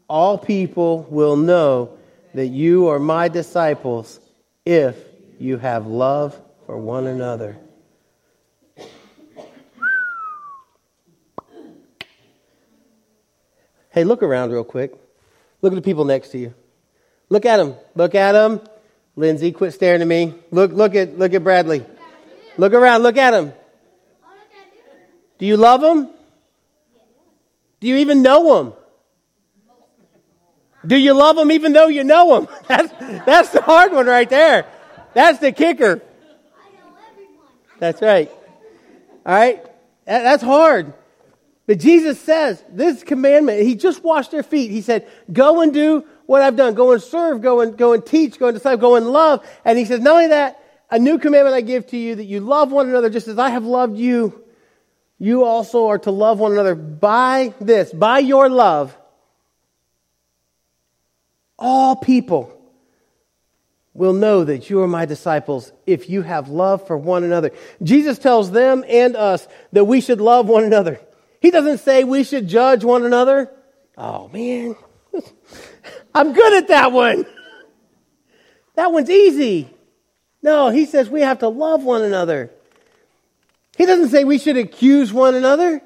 all 0.07 0.37
people 0.37 1.07
will 1.09 1.37
know 1.37 1.97
that 2.35 2.49
you 2.49 2.89
are 2.89 2.99
my 2.99 3.29
disciples 3.29 4.21
if 4.67 4.95
you 5.39 5.57
have 5.57 5.87
love 5.87 6.39
for 6.67 6.77
one 6.77 7.07
another. 7.07 7.57
Hey, 13.89 14.05
look 14.05 14.23
around 14.23 14.51
real 14.51 14.63
quick. 14.63 14.93
Look 15.63 15.73
at 15.73 15.77
the 15.77 15.83
people 15.83 16.05
next 16.05 16.33
to 16.33 16.39
you. 16.39 16.53
Look 17.31 17.47
at 17.47 17.57
them. 17.57 17.77
Look 17.95 18.15
at 18.15 18.33
them. 18.33 18.61
Lindsay, 19.17 19.53
quit 19.53 19.73
staring 19.73 20.03
at 20.03 20.07
me. 20.07 20.35
Look, 20.51 20.73
look 20.73 20.95
at, 20.95 21.19
look 21.19 21.33
at 21.33 21.43
Bradley. 21.43 21.87
Look 22.59 22.75
around. 22.75 23.03
Look 23.03 23.17
at 23.17 23.33
him. 23.33 23.55
Do 25.43 25.49
you 25.49 25.57
love 25.57 25.81
them? 25.81 26.09
Do 27.81 27.89
you 27.89 27.97
even 27.97 28.23
know 28.23 28.63
them? 28.63 28.75
Do 30.87 30.97
you 30.97 31.15
love 31.15 31.35
them 31.35 31.51
even 31.51 31.73
though 31.73 31.89
you 31.89 32.05
know 32.05 32.47
them? 32.47 32.49
That's, 32.69 32.93
that's 33.27 33.49
the 33.49 33.61
hard 33.61 33.93
one 33.93 34.07
right 34.07 34.31
there. 34.31 34.67
That's 35.15 35.41
the 35.41 35.51
kicker. 35.51 36.01
That's 37.81 38.01
right. 38.01 38.31
All 39.27 39.35
right? 39.35 39.65
That, 40.05 40.23
that's 40.23 40.45
hard. 40.45 40.95
But 41.67 41.81
Jesus 41.81 42.21
says 42.21 42.63
this 42.71 43.03
commandment, 43.03 43.63
he 43.63 43.75
just 43.75 44.05
washed 44.05 44.31
their 44.31 44.45
feet. 44.45 44.71
He 44.71 44.81
said, 44.81 45.09
go 45.33 45.61
and 45.61 45.75
do 45.75 46.05
what 46.27 46.43
I've 46.43 46.55
done. 46.55 46.75
Go 46.75 46.93
and 46.93 47.03
serve, 47.03 47.43
go 47.43 47.63
and, 47.63 47.77
go 47.77 47.95
and 47.95 48.07
teach, 48.07 48.39
go 48.39 48.47
and 48.47 48.55
disciple, 48.55 48.79
go 48.81 48.95
and 48.95 49.09
love. 49.09 49.45
And 49.65 49.77
he 49.77 49.87
says, 49.87 49.99
not 49.99 50.15
only 50.15 50.29
that, 50.29 50.63
a 50.89 51.01
new 51.01 51.19
commandment 51.19 51.57
I 51.57 51.63
give 51.63 51.89
to 51.89 51.97
you 51.97 52.15
that 52.15 52.27
you 52.27 52.39
love 52.39 52.71
one 52.71 52.89
another 52.89 53.11
just 53.11 53.27
as 53.27 53.41
I 53.41 53.51
have 53.51 53.65
loved 53.65 53.99
you. 53.99 54.42
You 55.23 55.45
also 55.45 55.87
are 55.87 56.01
to 56.01 56.11
love 56.11 56.41
one 56.41 56.51
another 56.51 56.75
by 56.75 57.55
this, 57.61 57.93
by 57.93 58.19
your 58.19 58.49
love. 58.49 58.99
All 61.57 61.95
people 61.95 62.61
will 63.95 64.15
know 64.15 64.43
that 64.43 64.69
you 64.69 64.81
are 64.83 64.89
my 64.89 65.07
disciples 65.07 65.71
if 65.87 66.11
you 66.11 66.23
have 66.23 66.49
love 66.49 66.89
for 66.89 66.99
one 66.99 67.23
another. 67.23 67.53
Jesus 67.85 68.19
tells 68.19 68.51
them 68.51 68.85
and 68.89 69.15
us 69.15 69.47
that 69.71 69.85
we 69.85 70.01
should 70.01 70.21
love 70.21 70.49
one 70.49 70.65
another. 70.65 71.01
He 71.41 71.53
doesn't 71.53 71.79
say 71.79 72.03
we 72.03 72.25
should 72.25 72.49
judge 72.49 72.83
one 72.83 73.05
another. 73.05 73.49
Oh, 73.97 74.27
man. 74.27 74.75
I'm 76.17 76.33
good 76.33 76.53
at 76.55 76.67
that 76.67 76.91
one. 76.91 77.27
That 78.75 78.91
one's 78.91 79.09
easy. 79.09 79.71
No, 80.43 80.71
he 80.71 80.85
says 80.85 81.09
we 81.09 81.21
have 81.21 81.39
to 81.39 81.49
love 81.49 81.85
one 81.85 82.03
another. 82.03 82.51
He 83.77 83.87
doesn't 83.87 84.11
say 84.11 84.25
we 84.25 84.39
should 84.39 84.57
accuse 84.57 85.13
one 85.13 85.35
another. 85.35 85.83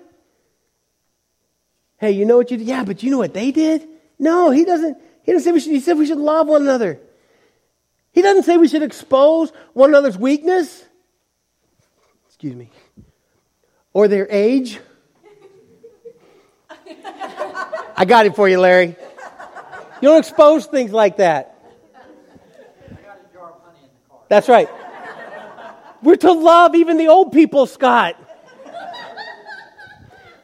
Hey, 1.99 2.13
you 2.13 2.25
know 2.25 2.37
what 2.37 2.51
you 2.51 2.57
did? 2.57 2.67
Yeah, 2.67 2.85
but 2.85 3.03
you 3.03 3.11
know 3.11 3.19
what 3.19 3.33
they 3.33 3.53
did? 3.53 3.89
No, 4.19 4.51
he 4.51 4.65
doesn't. 4.65 4.99
He 5.23 5.33
doesn't 5.33 5.45
say 5.45 5.53
we 5.53 5.61
should. 5.61 5.73
He 5.73 5.81
said 5.81 5.97
we 5.97 6.07
should 6.07 6.19
love 6.19 6.47
one 6.47 6.63
another. 6.63 7.01
He 8.13 8.23
doesn't 8.23 8.45
say 8.45 8.57
we 8.57 8.69
should 8.69 8.83
expose 8.83 9.53
one 9.73 9.91
another's 9.91 10.17
weakness. 10.17 10.85
Excuse 12.29 12.55
me. 12.55 12.71
Or 13.93 14.09
their 14.09 14.27
age. 14.31 14.79
I 17.97 18.05
got 18.05 18.27
it 18.27 18.37
for 18.37 18.49
you, 18.49 18.61
Larry. 18.61 18.89
You 18.89 20.09
don't 20.09 20.19
expose 20.19 20.67
things 20.67 20.93
like 20.93 21.17
that. 21.17 21.57
I 21.95 22.91
got 22.91 23.19
a 23.19 23.35
jar 23.35 23.53
of 23.53 23.63
honey 23.65 23.79
in 23.83 23.89
the 23.89 24.11
car. 24.11 24.21
That's 24.29 24.49
right. 24.49 24.69
We're 26.03 26.17
to 26.17 26.33
love 26.33 26.75
even 26.75 26.97
the 26.97 27.09
old 27.09 27.33
people, 27.33 27.67
Scott. 27.67 28.17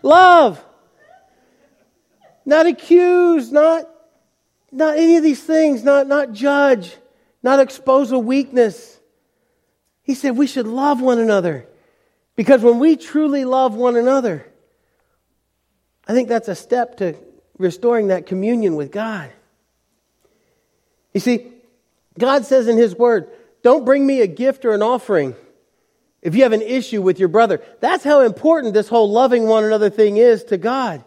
love. 0.02 0.64
Not 2.44 2.66
accuse, 2.66 3.52
not, 3.52 3.88
not 4.70 4.96
any 4.96 5.16
of 5.16 5.22
these 5.22 5.42
things, 5.42 5.84
not, 5.84 6.08
not 6.08 6.32
judge, 6.32 6.96
not 7.42 7.60
expose 7.60 8.10
a 8.12 8.18
weakness. 8.18 8.98
He 10.02 10.14
said 10.14 10.36
we 10.36 10.46
should 10.46 10.66
love 10.66 11.00
one 11.00 11.18
another. 11.18 11.68
Because 12.34 12.62
when 12.62 12.78
we 12.78 12.96
truly 12.96 13.44
love 13.44 13.74
one 13.74 13.96
another, 13.96 14.50
I 16.06 16.14
think 16.14 16.28
that's 16.28 16.48
a 16.48 16.54
step 16.54 16.96
to 16.96 17.14
restoring 17.58 18.08
that 18.08 18.26
communion 18.26 18.74
with 18.74 18.90
God. 18.90 19.30
You 21.12 21.20
see, 21.20 21.52
God 22.18 22.44
says 22.44 22.66
in 22.68 22.76
His 22.76 22.96
Word, 22.96 23.30
don't 23.62 23.84
bring 23.84 24.06
me 24.06 24.22
a 24.22 24.26
gift 24.26 24.64
or 24.64 24.72
an 24.72 24.82
offering 24.82 25.36
if 26.22 26.34
you 26.34 26.44
have 26.44 26.52
an 26.52 26.62
issue 26.62 27.02
with 27.02 27.18
your 27.18 27.28
brother. 27.28 27.60
That's 27.80 28.04
how 28.04 28.20
important 28.20 28.74
this 28.74 28.88
whole 28.88 29.10
loving 29.10 29.46
one 29.46 29.64
another 29.64 29.90
thing 29.90 30.16
is 30.16 30.44
to 30.44 30.56
God. 30.56 31.04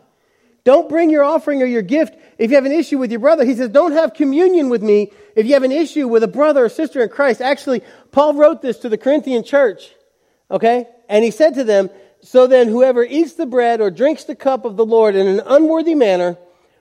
Don't 0.65 0.89
bring 0.89 1.09
your 1.09 1.23
offering 1.23 1.61
or 1.61 1.65
your 1.65 1.83
gift 1.83 2.17
if 2.37 2.49
you 2.49 2.55
have 2.55 2.65
an 2.65 2.71
issue 2.71 2.97
with 2.97 3.11
your 3.11 3.19
brother. 3.19 3.45
He 3.45 3.55
says, 3.55 3.69
don't 3.69 3.93
have 3.93 4.13
communion 4.13 4.69
with 4.69 4.81
me 4.81 5.11
if 5.35 5.45
you 5.45 5.53
have 5.53 5.63
an 5.63 5.71
issue 5.71 6.07
with 6.07 6.23
a 6.23 6.27
brother 6.27 6.65
or 6.65 6.69
sister 6.69 7.01
in 7.01 7.09
Christ. 7.09 7.39
Actually, 7.39 7.81
Paul 8.11 8.33
wrote 8.33 8.61
this 8.61 8.79
to 8.79 8.89
the 8.89 8.97
Corinthian 8.97 9.43
church, 9.43 9.91
okay? 10.49 10.87
And 11.07 11.23
he 11.23 11.31
said 11.31 11.53
to 11.53 11.63
them, 11.63 11.89
so 12.21 12.47
then 12.47 12.67
whoever 12.67 13.03
eats 13.03 13.33
the 13.33 13.45
bread 13.45 13.79
or 13.79 13.91
drinks 13.91 14.23
the 14.23 14.35
cup 14.35 14.65
of 14.65 14.75
the 14.75 14.85
Lord 14.85 15.15
in 15.15 15.27
an 15.27 15.41
unworthy 15.45 15.93
manner 15.93 16.37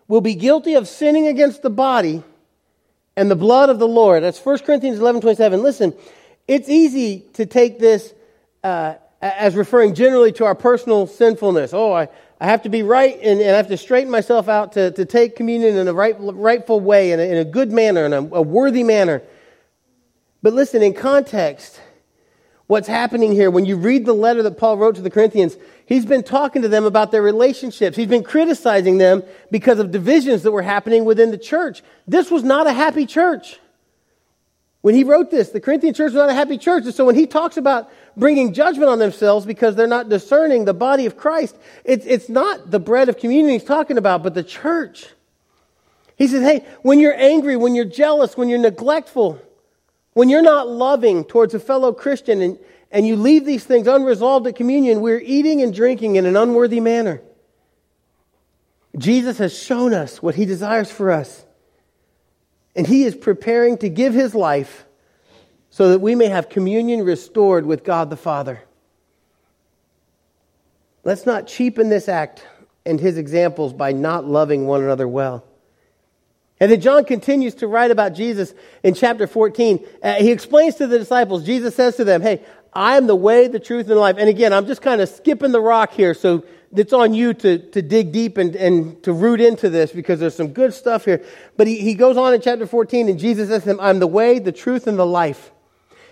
will 0.09 0.23
be 0.23 0.35
guilty 0.35 0.75
of 0.75 0.89
sinning 0.89 1.27
against 1.27 1.63
the 1.63 1.71
body 1.71 2.23
and 3.17 3.31
the 3.31 3.37
blood 3.37 3.69
of 3.69 3.79
the 3.79 3.89
Lord. 3.89 4.23
That's 4.23 4.43
1 4.43 4.61
Corinthians 4.61 4.99
11 4.99 5.21
27. 5.21 5.63
Listen, 5.63 5.95
it's 6.49 6.71
easy 6.71 7.21
to 7.35 7.45
take 7.45 7.79
this 7.79 8.15
uh, 8.65 8.95
as 9.21 9.55
referring 9.55 9.95
generally 9.95 10.33
to 10.33 10.45
our 10.45 10.55
personal 10.55 11.07
sinfulness. 11.07 11.73
Oh, 11.73 11.93
I, 11.93 12.09
I 12.41 12.47
have 12.47 12.63
to 12.63 12.69
be 12.69 12.83
right 12.83 13.17
and, 13.23 13.41
and 13.41 13.51
I 13.51 13.57
have 13.57 13.69
to 13.69 13.77
straighten 13.77 14.11
myself 14.11 14.49
out 14.49 14.73
to, 14.73 14.91
to 14.93 15.05
take 15.05 15.37
communion 15.37 15.77
in 15.77 15.87
a 15.87 15.95
right, 15.95 16.17
rightful 16.19 16.81
way, 16.81 17.13
in 17.13 17.21
a, 17.21 17.23
in 17.23 17.37
a 17.37 17.45
good 17.45 17.71
manner, 17.71 18.05
in 18.05 18.13
a, 18.13 18.19
a 18.19 18.43
worthy 18.43 18.83
manner. 18.83 19.23
But 20.43 20.53
listen, 20.53 20.83
in 20.83 20.93
context, 20.93 21.81
what's 22.67 22.89
happening 22.89 23.33
here, 23.33 23.51
when 23.51 23.65
you 23.65 23.77
read 23.77 24.05
the 24.05 24.13
letter 24.13 24.43
that 24.43 24.59
Paul 24.59 24.77
wrote 24.77 24.97
to 24.97 25.03
the 25.03 25.11
Corinthians, 25.11 25.57
he's 25.87 26.05
been 26.05 26.23
talking 26.23 26.63
to 26.63 26.69
them 26.69 26.85
about 26.85 27.13
their 27.13 27.23
relationships. 27.23 27.97
He's 27.97 28.09
been 28.09 28.25
criticizing 28.25 28.99
them 28.99 29.23
because 29.51 29.79
of 29.79 29.91
divisions 29.91 30.43
that 30.43 30.53
were 30.53 30.63
happening 30.63 31.05
within 31.05 31.31
the 31.31 31.39
church. 31.39 31.83
This 32.07 32.31
was 32.31 32.43
not 32.43 32.67
a 32.67 32.73
happy 32.73 33.07
church. 33.07 33.59
When 34.85 34.95
he 34.95 35.03
wrote 35.03 35.31
this, 35.31 35.49
the 35.49 35.63
Corinthian 35.63 35.95
church 35.95 36.13
was 36.13 36.17
not 36.17 36.29
a 36.29 36.35
happy 36.35 36.59
church. 36.59 36.85
And 36.85 36.95
so 36.95 37.07
when 37.07 37.15
he 37.15 37.27
talks 37.27 37.57
about 37.57 37.91
bringing 38.19 38.53
judgment 38.53 38.91
on 38.91 38.99
themselves 38.99 39.47
because 39.47 39.77
they're 39.77 39.87
not 39.87 40.11
discerning 40.11 40.67
the 40.67 40.75
body 40.75 41.07
of 41.07 41.17
Christ, 41.17 41.57
it's, 41.85 42.05
it's 42.05 42.29
not 42.29 42.71
the 42.71 42.79
bread 42.79 43.09
of 43.09 43.17
communion 43.17 43.55
he's 43.55 43.65
talking 43.65 43.97
about, 43.97 44.23
but 44.23 44.35
the 44.35 44.43
church. 44.43 45.07
He 46.17 46.29
says, 46.29 46.43
hey, 46.43 46.67
when 46.83 47.01
you're 47.01 47.19
angry, 47.19 47.57
when 47.57 47.75
you're 47.75 47.87
jealous, 47.87 48.37
when 48.37 48.51
you're 48.51 48.59
neglectful, 48.59 49.41
when 50.13 50.29
you're 50.29 50.43
not 50.43 50.69
loving 50.69 51.25
towards 51.25 51.55
a 51.55 51.61
fellow 51.61 51.91
Christian 51.95 52.43
and, 52.43 52.59
and 52.91 53.07
you 53.07 53.17
leave 53.17 53.47
these 53.47 53.65
things 53.65 53.87
unresolved 53.87 54.47
at 54.49 54.55
communion, 54.55 55.01
we're 55.01 55.23
eating 55.25 55.63
and 55.63 55.73
drinking 55.73 56.17
in 56.17 56.27
an 56.27 56.37
unworthy 56.37 56.81
manner. 56.81 57.23
Jesus 58.99 59.39
has 59.39 59.59
shown 59.59 59.95
us 59.95 60.21
what 60.21 60.35
he 60.35 60.45
desires 60.45 60.91
for 60.91 61.11
us. 61.11 61.47
And 62.77 62.87
he 62.87 63.05
is 63.05 63.15
preparing 63.15 63.79
to 63.79 63.89
give 63.89 64.15
his 64.15 64.35
life 64.35 64.85
so 65.71 65.91
that 65.91 66.01
we 66.01 66.15
may 66.15 66.27
have 66.27 66.49
communion 66.49 67.03
restored 67.03 67.67
with 67.67 67.85
God 67.85 68.11
the 68.11 68.17
Father. 68.17 68.63
Let's 71.05 71.27
not 71.27 71.47
cheapen 71.47 71.89
this 71.89 72.09
act 72.09 72.47
and 72.87 72.99
his 72.99 73.19
examples 73.19 73.73
by 73.73 73.93
not 73.93 74.27
loving 74.27 74.67
one 74.67 74.83
another 74.83 75.07
well. 75.07 75.45
And 76.61 76.71
then 76.71 76.81
John 76.81 77.05
continues 77.05 77.57
to 77.57 77.67
write 77.67 77.91
about 77.91 78.15
Jesus 78.15 78.55
in 78.83 78.95
chapter 78.95 79.27
14. 79.27 79.85
Uh, 80.03 80.15
he 80.15 80.31
explains 80.31 80.77
to 80.77 80.87
the 80.87 80.99
disciples, 80.99 81.45
Jesus 81.45 81.75
says 81.75 81.97
to 81.97 82.05
them, 82.05 82.23
Hey, 82.23 82.43
I 82.73 82.97
am 82.97 83.07
the 83.07 83.17
way, 83.17 83.49
the 83.49 83.61
truth, 83.61 83.83
and 83.83 83.91
the 83.91 84.01
life. 84.01 84.17
And 84.19 84.29
again, 84.29 84.53
I'm 84.53 84.67
just 84.67 84.83
kind 84.83 85.01
of 85.01 85.09
skipping 85.09 85.53
the 85.53 85.61
rock 85.61 85.93
here, 85.93 86.15
so 86.15 86.45
it's 86.75 86.93
on 86.93 87.15
you 87.15 87.35
to, 87.35 87.59
to 87.71 87.83
dig 87.83 88.13
deep 88.13 88.37
and, 88.37 88.55
and 88.57 89.03
to 89.05 89.13
root 89.13 89.41
into 89.41 89.71
this 89.71 89.93
because 89.93 90.21
there's 90.21 90.35
some 90.35 90.49
good 90.49 90.75
stuff 90.75 91.05
here. 91.05 91.25
But 91.57 91.67
he, 91.67 91.81
he 91.81 91.95
goes 91.95 92.17
on 92.17 92.35
in 92.35 92.41
chapter 92.41 92.67
14, 92.67 93.09
and 93.09 93.19
Jesus 93.19 93.49
says 93.49 93.63
to 93.63 93.69
them, 93.69 93.81
I'm 93.81 93.99
the 93.99 94.07
way, 94.07 94.39
the 94.39 94.53
truth, 94.53 94.87
and 94.87 94.99
the 94.99 95.07
life. 95.07 95.53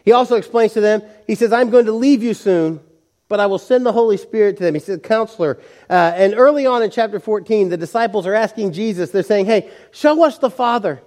He 0.04 0.12
also 0.12 0.36
explains 0.36 0.72
to 0.74 0.80
them, 0.80 1.02
He 1.26 1.34
says, 1.34 1.52
I'm 1.52 1.70
going 1.70 1.86
to 1.86 1.92
leave 1.92 2.22
you 2.22 2.34
soon, 2.34 2.80
but 3.28 3.40
I 3.40 3.46
will 3.46 3.58
send 3.58 3.86
the 3.86 3.92
Holy 3.92 4.16
Spirit 4.16 4.56
to 4.58 4.64
them. 4.64 4.74
He 4.74 4.80
said, 4.80 5.02
Counselor. 5.02 5.58
Uh, 5.88 6.12
and 6.14 6.34
early 6.34 6.66
on 6.66 6.82
in 6.82 6.90
chapter 6.90 7.20
14, 7.20 7.68
the 7.68 7.76
disciples 7.76 8.26
are 8.26 8.34
asking 8.34 8.72
Jesus, 8.72 9.10
they're 9.10 9.22
saying, 9.22 9.46
Hey, 9.46 9.70
show 9.90 10.24
us 10.24 10.38
the 10.38 10.50
Father. 10.50 11.02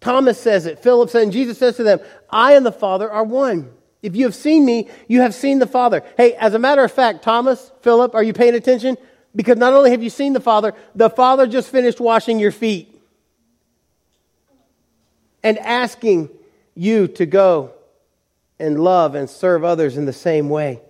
Thomas 0.00 0.38
says 0.38 0.66
it. 0.66 0.80
Philip 0.80 1.08
said, 1.08 1.22
and 1.22 1.32
Jesus 1.32 1.56
says 1.56 1.76
to 1.76 1.82
them, 1.82 1.98
I 2.28 2.56
and 2.56 2.66
the 2.66 2.72
Father 2.72 3.10
are 3.10 3.24
one. 3.24 3.72
If 4.04 4.14
you 4.14 4.26
have 4.26 4.34
seen 4.34 4.66
me, 4.66 4.90
you 5.08 5.22
have 5.22 5.34
seen 5.34 5.60
the 5.60 5.66
Father. 5.66 6.02
Hey, 6.18 6.34
as 6.34 6.52
a 6.52 6.58
matter 6.58 6.84
of 6.84 6.92
fact, 6.92 7.22
Thomas, 7.22 7.72
Philip, 7.80 8.14
are 8.14 8.22
you 8.22 8.34
paying 8.34 8.54
attention? 8.54 8.98
Because 9.34 9.56
not 9.56 9.72
only 9.72 9.92
have 9.92 10.02
you 10.02 10.10
seen 10.10 10.34
the 10.34 10.40
Father, 10.40 10.74
the 10.94 11.08
Father 11.08 11.46
just 11.46 11.70
finished 11.70 12.00
washing 12.00 12.38
your 12.38 12.52
feet 12.52 13.00
and 15.42 15.58
asking 15.58 16.28
you 16.74 17.08
to 17.08 17.24
go 17.24 17.72
and 18.58 18.78
love 18.78 19.14
and 19.14 19.30
serve 19.30 19.64
others 19.64 19.96
in 19.96 20.04
the 20.04 20.12
same 20.12 20.50
way. 20.50 20.82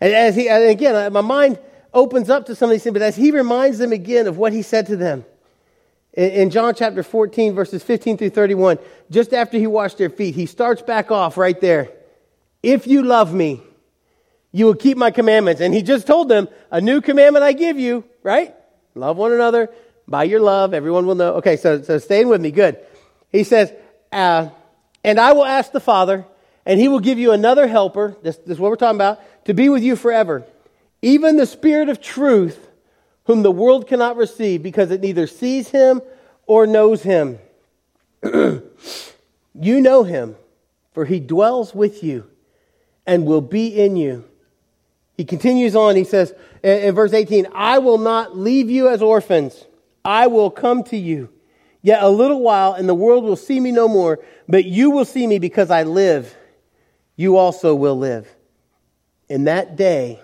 And 0.00 0.12
as 0.14 0.36
he, 0.36 0.48
and 0.48 0.70
again, 0.70 1.12
my 1.12 1.20
mind 1.20 1.58
opens 1.92 2.30
up 2.30 2.46
to 2.46 2.54
some 2.54 2.70
of 2.70 2.74
these 2.74 2.84
things, 2.84 2.92
but 2.92 3.02
as 3.02 3.16
he 3.16 3.32
reminds 3.32 3.78
them 3.78 3.90
again 3.90 4.28
of 4.28 4.38
what 4.38 4.52
he 4.52 4.62
said 4.62 4.86
to 4.86 4.96
them 4.96 5.24
in, 6.14 6.50
John 6.50 6.74
chapter 6.74 7.02
14, 7.02 7.54
verses 7.54 7.82
15 7.82 8.18
through 8.18 8.30
31, 8.30 8.78
just 9.10 9.32
after 9.32 9.58
he 9.58 9.66
washed 9.66 9.98
their 9.98 10.10
feet, 10.10 10.34
he 10.34 10.46
starts 10.46 10.82
back 10.82 11.10
off 11.10 11.36
right 11.36 11.60
there. 11.60 11.90
If 12.62 12.86
you 12.86 13.02
love 13.02 13.32
me, 13.32 13.62
you 14.52 14.66
will 14.66 14.74
keep 14.74 14.96
my 14.96 15.10
commandments. 15.10 15.60
And 15.60 15.72
he 15.72 15.82
just 15.82 16.06
told 16.06 16.28
them, 16.28 16.48
a 16.70 16.80
new 16.80 17.00
commandment 17.00 17.44
I 17.44 17.52
give 17.52 17.78
you, 17.78 18.04
right? 18.22 18.54
Love 18.94 19.16
one 19.16 19.32
another. 19.32 19.70
By 20.06 20.24
your 20.24 20.40
love, 20.40 20.74
everyone 20.74 21.06
will 21.06 21.14
know. 21.14 21.34
Okay, 21.34 21.56
so, 21.56 21.82
so 21.82 21.98
staying 21.98 22.28
with 22.28 22.40
me. 22.40 22.50
Good. 22.50 22.78
He 23.30 23.44
says, 23.44 23.72
uh, 24.10 24.48
and 25.04 25.20
I 25.20 25.32
will 25.32 25.44
ask 25.44 25.70
the 25.70 25.80
Father, 25.80 26.24
and 26.64 26.80
he 26.80 26.88
will 26.88 27.00
give 27.00 27.18
you 27.18 27.32
another 27.32 27.68
helper. 27.68 28.16
This, 28.22 28.36
this 28.36 28.52
is 28.52 28.58
what 28.58 28.70
we're 28.70 28.76
talking 28.76 28.96
about 28.96 29.20
to 29.44 29.54
be 29.54 29.68
with 29.68 29.82
you 29.82 29.96
forever. 29.96 30.44
Even 31.02 31.36
the 31.36 31.46
Spirit 31.46 31.88
of 31.88 32.00
truth, 32.00 32.67
whom 33.28 33.42
the 33.42 33.52
world 33.52 33.86
cannot 33.86 34.16
receive 34.16 34.62
because 34.62 34.90
it 34.90 35.02
neither 35.02 35.26
sees 35.26 35.68
him 35.68 36.00
or 36.46 36.66
knows 36.66 37.02
him. 37.02 37.38
you 38.24 38.62
know 39.54 40.02
him, 40.02 40.34
for 40.94 41.04
he 41.04 41.20
dwells 41.20 41.74
with 41.74 42.02
you 42.02 42.28
and 43.06 43.26
will 43.26 43.42
be 43.42 43.66
in 43.68 43.96
you. 43.96 44.24
He 45.14 45.26
continues 45.26 45.76
on. 45.76 45.94
He 45.94 46.04
says 46.04 46.32
in 46.62 46.94
verse 46.94 47.12
18, 47.12 47.48
I 47.54 47.80
will 47.80 47.98
not 47.98 48.34
leave 48.34 48.70
you 48.70 48.88
as 48.88 49.02
orphans. 49.02 49.66
I 50.06 50.26
will 50.28 50.50
come 50.50 50.82
to 50.84 50.96
you. 50.96 51.28
Yet 51.82 52.02
a 52.02 52.08
little 52.08 52.40
while, 52.40 52.72
and 52.72 52.88
the 52.88 52.94
world 52.94 53.24
will 53.24 53.36
see 53.36 53.60
me 53.60 53.72
no 53.72 53.88
more, 53.88 54.20
but 54.48 54.64
you 54.64 54.90
will 54.90 55.04
see 55.04 55.26
me 55.26 55.38
because 55.38 55.70
I 55.70 55.82
live. 55.82 56.34
You 57.14 57.36
also 57.36 57.74
will 57.74 57.98
live. 57.98 58.26
In 59.28 59.44
that 59.44 59.76
day, 59.76 60.18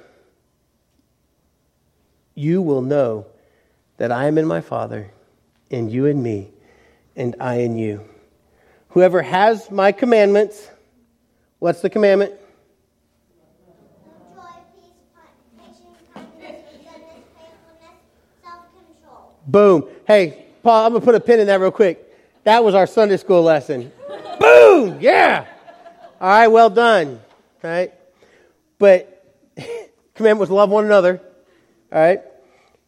you 2.34 2.62
will 2.62 2.82
know 2.82 3.26
that 3.96 4.10
I 4.10 4.26
am 4.26 4.38
in 4.38 4.46
my 4.46 4.60
Father, 4.60 5.10
and 5.70 5.90
you 5.90 6.06
in 6.06 6.22
me, 6.22 6.50
and 7.16 7.36
I 7.40 7.56
in 7.56 7.76
you. 7.76 8.04
Whoever 8.90 9.22
has 9.22 9.70
my 9.70 9.92
commandments, 9.92 10.68
what's 11.58 11.80
the 11.80 11.90
commandment? 11.90 12.32
Boom. 19.46 19.88
Hey, 20.06 20.46
Paul, 20.62 20.86
I'm 20.86 20.92
going 20.92 21.02
to 21.02 21.04
put 21.04 21.14
a 21.14 21.20
pin 21.20 21.38
in 21.38 21.48
that 21.48 21.60
real 21.60 21.70
quick. 21.70 22.00
That 22.44 22.64
was 22.64 22.74
our 22.74 22.86
Sunday 22.86 23.18
school 23.18 23.42
lesson. 23.42 23.92
Boom. 24.40 24.98
Yeah. 25.00 25.46
All 26.20 26.28
right, 26.28 26.48
well 26.48 26.70
done. 26.70 27.20
All 27.62 27.70
right. 27.70 27.92
But 28.78 29.24
commandment 30.14 30.40
was 30.40 30.50
love 30.50 30.70
one 30.70 30.84
another. 30.84 31.20
All 31.94 32.00
right. 32.00 32.20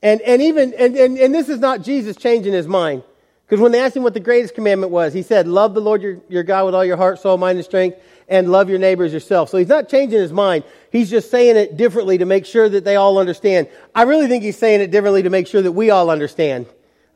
And, 0.03 0.21
and 0.23 0.43
even, 0.43 0.75
and, 0.75 0.97
and, 0.97 1.17
and 1.17 1.35
this 1.35 1.49
is 1.49 1.61
not 1.61 1.83
Jesus 1.83 2.17
changing 2.17 2.53
his 2.53 2.67
mind. 2.67 3.05
Because 3.47 3.61
when 3.61 3.71
they 3.71 3.81
asked 3.81 3.97
him 3.97 4.03
what 4.03 4.15
the 4.15 4.21
greatest 4.21 4.57
commandment 4.57 4.91
was, 4.91 5.15
he 5.15 5.23
said, 5.23 5.47
Love 5.47 5.73
the 5.73 5.81
Lord 5.81 6.03
your, 6.03 6.19
your 6.29 6.43
God 6.43 6.67
with 6.67 6.75
all 6.75 6.85
your 6.85 6.97
heart, 6.97 7.21
soul, 7.21 7.39
mind, 7.39 7.59
and 7.59 7.65
strength, 7.65 7.97
and 8.29 8.51
love 8.51 8.69
your 8.69 8.81
neighbors 8.81 9.13
yourself. 9.13 9.49
So 9.49 9.59
he's 9.59 9.69
not 9.69 9.89
changing 9.89 10.19
his 10.19 10.33
mind. 10.33 10.65
He's 10.91 11.09
just 11.09 11.31
saying 11.31 11.57
it 11.57 11.77
differently 11.77 12.19
to 12.19 12.25
make 12.25 12.45
sure 12.45 12.69
that 12.69 12.85
they 12.85 12.97
all 12.97 13.19
understand. 13.19 13.69
I 13.95 14.03
really 14.03 14.27
think 14.27 14.43
he's 14.43 14.59
saying 14.59 14.81
it 14.81 14.91
differently 14.91 15.23
to 15.23 15.31
make 15.31 15.47
sure 15.47 15.63
that 15.63 15.73
we 15.73 15.91
all 15.91 16.11
understand. 16.11 16.67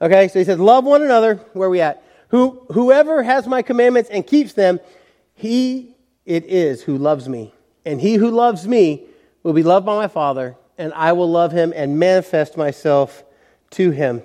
Okay, 0.00 0.28
so 0.28 0.38
he 0.38 0.44
says, 0.44 0.60
Love 0.60 0.84
one 0.84 1.02
another. 1.02 1.34
Where 1.52 1.66
are 1.66 1.70
we 1.70 1.80
at? 1.80 2.04
Who, 2.28 2.64
whoever 2.72 3.24
has 3.24 3.48
my 3.48 3.62
commandments 3.62 4.08
and 4.08 4.24
keeps 4.24 4.52
them, 4.52 4.78
he 5.34 5.96
it 6.24 6.44
is 6.44 6.82
who 6.82 6.96
loves 6.96 7.28
me. 7.28 7.52
And 7.84 8.00
he 8.00 8.14
who 8.14 8.30
loves 8.30 8.68
me 8.68 9.04
will 9.42 9.52
be 9.52 9.64
loved 9.64 9.84
by 9.84 9.96
my 9.96 10.06
Father, 10.06 10.54
and 10.80 10.94
I 10.94 11.12
will 11.12 11.30
love 11.30 11.52
him 11.52 11.72
and 11.76 11.98
manifest 11.98 12.56
myself 12.56 13.22
to 13.72 13.90
him. 13.90 14.22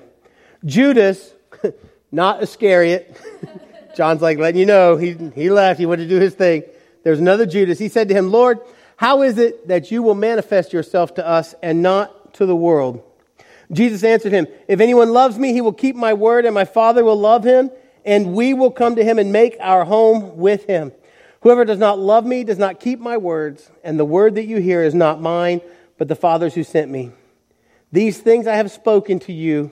Judas, 0.64 1.34
not 2.12 2.42
Iscariot. 2.42 3.22
John's 3.96 4.22
like 4.22 4.38
letting 4.38 4.60
you 4.60 4.66
know 4.66 4.98
he, 4.98 5.14
he 5.36 5.50
left. 5.50 5.80
He 5.80 5.86
went 5.86 6.02
to 6.02 6.08
do 6.08 6.20
his 6.20 6.34
thing. 6.34 6.64
There's 7.04 7.20
another 7.20 7.46
Judas. 7.46 7.78
He 7.78 7.90
said 7.90 8.08
to 8.08 8.14
him, 8.16 8.32
Lord, 8.32 8.60
how 8.98 9.22
is 9.22 9.38
it 9.38 9.68
that 9.68 9.92
you 9.92 10.02
will 10.02 10.16
manifest 10.16 10.74
yourself 10.74 11.16
to 11.16 11.28
us 11.28 11.54
and 11.62 11.82
not 11.84 12.34
to 12.36 12.46
the 12.46 12.56
world? 12.56 13.04
Jesus 13.72 14.04
answered 14.04 14.32
him, 14.32 14.48
If 14.68 14.80
anyone 14.80 15.12
loves 15.12 15.38
me, 15.38 15.54
he 15.54 15.62
will 15.62 15.74
keep 15.74 15.96
my 15.96 16.14
word, 16.14 16.46
and 16.46 16.54
my 16.54 16.66
Father 16.66 17.04
will 17.04 17.20
love 17.20 17.44
him, 17.44 17.70
and 18.06 18.34
we 18.34 18.54
will 18.54 18.72
come 18.72 18.96
to 18.96 19.04
him 19.04 19.20
and 19.20 19.32
make 19.32 19.58
our 19.60 19.86
home 19.86 20.38
with 20.38 20.66
him. 20.66 20.94
Whoever 21.42 21.66
does 21.66 21.80
not 21.80 22.00
love 22.00 22.26
me 22.26 22.44
does 22.44 22.58
not 22.58 22.80
keep 22.80 23.00
my 23.00 23.18
words, 23.18 23.70
and 23.84 24.00
the 24.00 24.06
word 24.06 24.36
that 24.36 24.46
you 24.46 24.58
hear 24.58 24.82
is 24.84 24.96
not 24.96 25.22
mine, 25.22 25.62
but 25.98 26.08
the 26.08 26.16
Father's 26.16 26.54
who 26.54 26.64
sent 26.64 26.92
me. 26.92 27.12
These 27.92 28.20
things 28.20 28.48
I 28.48 28.56
have 28.56 28.72
spoken 28.72 29.20
to 29.20 29.34
you 29.34 29.72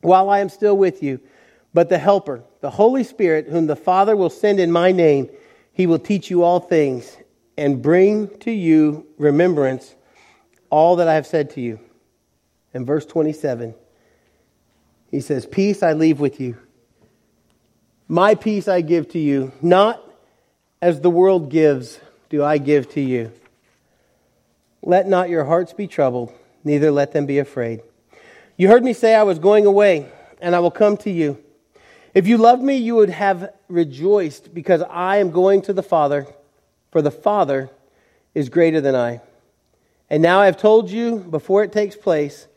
while 0.00 0.30
I 0.30 0.40
am 0.40 0.48
still 0.48 0.76
with 0.76 1.02
you. 1.02 1.20
But 1.74 1.88
the 1.88 1.98
Helper, 1.98 2.42
the 2.60 2.70
Holy 2.70 3.04
Spirit, 3.04 3.48
whom 3.48 3.66
the 3.66 3.76
Father 3.76 4.14
will 4.14 4.30
send 4.30 4.60
in 4.60 4.70
my 4.70 4.92
name, 4.92 5.30
he 5.72 5.86
will 5.86 5.98
teach 5.98 6.30
you 6.30 6.42
all 6.42 6.60
things 6.60 7.16
and 7.56 7.82
bring 7.82 8.28
to 8.40 8.50
you 8.50 9.06
remembrance 9.18 9.94
all 10.70 10.96
that 10.96 11.08
I 11.08 11.14
have 11.14 11.26
said 11.26 11.50
to 11.50 11.60
you. 11.60 11.80
In 12.74 12.86
verse 12.86 13.04
27, 13.06 13.74
he 15.10 15.20
says, 15.20 15.46
Peace 15.46 15.82
I 15.82 15.92
leave 15.92 16.20
with 16.20 16.40
you. 16.40 16.56
My 18.08 18.34
peace 18.34 18.68
I 18.68 18.80
give 18.80 19.08
to 19.10 19.18
you. 19.18 19.52
Not 19.60 20.02
as 20.80 21.00
the 21.00 21.10
world 21.10 21.50
gives, 21.50 22.00
do 22.28 22.42
I 22.42 22.58
give 22.58 22.90
to 22.92 23.00
you. 23.00 23.32
Let 24.82 25.08
not 25.08 25.30
your 25.30 25.44
hearts 25.44 25.72
be 25.72 25.86
troubled, 25.86 26.32
neither 26.64 26.90
let 26.90 27.12
them 27.12 27.24
be 27.24 27.38
afraid. 27.38 27.82
You 28.56 28.68
heard 28.68 28.82
me 28.82 28.92
say 28.92 29.14
I 29.14 29.22
was 29.22 29.38
going 29.38 29.64
away, 29.64 30.10
and 30.40 30.54
I 30.54 30.58
will 30.58 30.72
come 30.72 30.96
to 30.98 31.10
you. 31.10 31.42
If 32.14 32.26
you 32.26 32.36
loved 32.36 32.62
me, 32.62 32.76
you 32.76 32.96
would 32.96 33.10
have 33.10 33.52
rejoiced 33.68 34.52
because 34.52 34.82
I 34.82 35.18
am 35.18 35.30
going 35.30 35.62
to 35.62 35.72
the 35.72 35.82
Father, 35.82 36.26
for 36.90 37.00
the 37.00 37.10
Father 37.10 37.70
is 38.34 38.48
greater 38.48 38.80
than 38.80 38.94
I. 38.94 39.20
And 40.10 40.22
now 40.22 40.40
I 40.40 40.46
have 40.46 40.58
told 40.58 40.90
you 40.90 41.18
before 41.18 41.62
it 41.62 41.72
takes 41.72 41.96
place, 41.96 42.48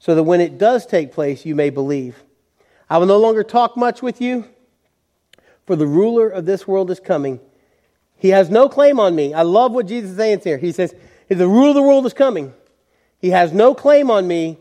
so 0.00 0.14
that 0.14 0.24
when 0.24 0.40
it 0.40 0.58
does 0.58 0.84
take 0.84 1.12
place, 1.12 1.46
you 1.46 1.54
may 1.54 1.70
believe. 1.70 2.22
I 2.90 2.98
will 2.98 3.06
no 3.06 3.18
longer 3.18 3.44
talk 3.44 3.76
much 3.76 4.02
with 4.02 4.20
you, 4.20 4.46
for 5.64 5.76
the 5.76 5.86
ruler 5.86 6.28
of 6.28 6.44
this 6.44 6.66
world 6.66 6.90
is 6.90 7.00
coming. 7.00 7.40
He 8.16 8.30
has 8.30 8.50
no 8.50 8.68
claim 8.68 8.98
on 8.98 9.14
me. 9.14 9.32
I 9.32 9.42
love 9.42 9.72
what 9.72 9.86
Jesus 9.86 10.10
is 10.10 10.16
saying 10.16 10.40
here. 10.40 10.58
He 10.58 10.72
says, 10.72 10.94
The 11.28 11.46
ruler 11.46 11.68
of 11.68 11.74
the 11.74 11.82
world 11.82 12.06
is 12.06 12.14
coming. 12.14 12.54
He 13.18 13.30
has 13.30 13.52
no 13.52 13.74
claim 13.74 14.10
on 14.10 14.26
me, 14.26 14.58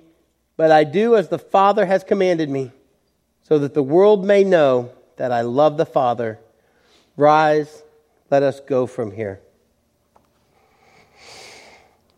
but 0.57 0.71
I 0.71 0.83
do 0.83 1.15
as 1.15 1.29
the 1.29 1.39
Father 1.39 1.85
has 1.85 2.03
commanded 2.03 2.49
me 2.49 2.71
so 3.43 3.59
that 3.59 3.73
the 3.73 3.83
world 3.83 4.25
may 4.25 4.43
know 4.43 4.91
that 5.15 5.31
I 5.31 5.41
love 5.41 5.77
the 5.77 5.85
Father. 5.85 6.39
Rise, 7.15 7.83
let 8.29 8.43
us 8.43 8.59
go 8.59 8.85
from 8.85 9.11
here. 9.11 9.39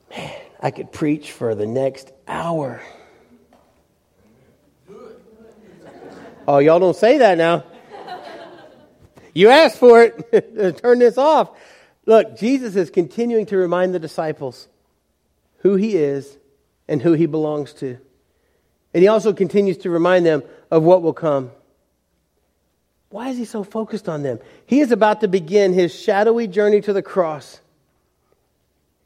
Man, 0.10 0.34
I 0.60 0.72
could 0.72 0.92
preach 0.92 1.32
for 1.32 1.54
the 1.54 1.68
next 1.68 2.12
hour. 2.28 2.82
Oh, 6.48 6.58
y'all 6.58 6.80
don't 6.80 6.96
say 6.96 7.20
that 7.20 7.38
now. 7.38 7.64
You 9.36 9.50
asked 9.50 9.78
for 9.78 10.04
it. 10.04 10.78
Turn 10.82 10.98
this 10.98 11.18
off. 11.18 11.52
Look, 12.10 12.40
Jesus 12.40 12.76
is 12.76 12.90
continuing 12.90 13.46
to 13.46 13.58
remind 13.58 13.94
the 13.94 14.00
disciples 14.00 14.68
who 15.60 15.76
he 15.76 15.96
is 15.96 16.40
and 16.88 17.00
who 17.00 17.14
he 17.14 17.28
belongs 17.28 17.72
to. 17.74 18.00
And 18.96 19.04
he 19.04 19.08
also 19.08 19.32
continues 19.32 19.78
to 19.78 19.92
remind 19.92 20.26
them 20.26 20.42
of 20.72 20.82
what 20.82 21.04
will 21.04 21.14
come. 21.14 21.52
Why 23.10 23.30
is 23.30 23.38
he 23.38 23.46
so 23.46 23.64
focused 23.64 24.10
on 24.10 24.24
them? 24.24 24.40
He 24.66 24.80
is 24.80 24.92
about 24.92 25.22
to 25.22 25.28
begin 25.28 25.72
his 25.74 25.94
shadowy 25.94 26.48
journey 26.48 26.82
to 26.82 26.94
the 26.94 27.04
cross. 27.04 27.62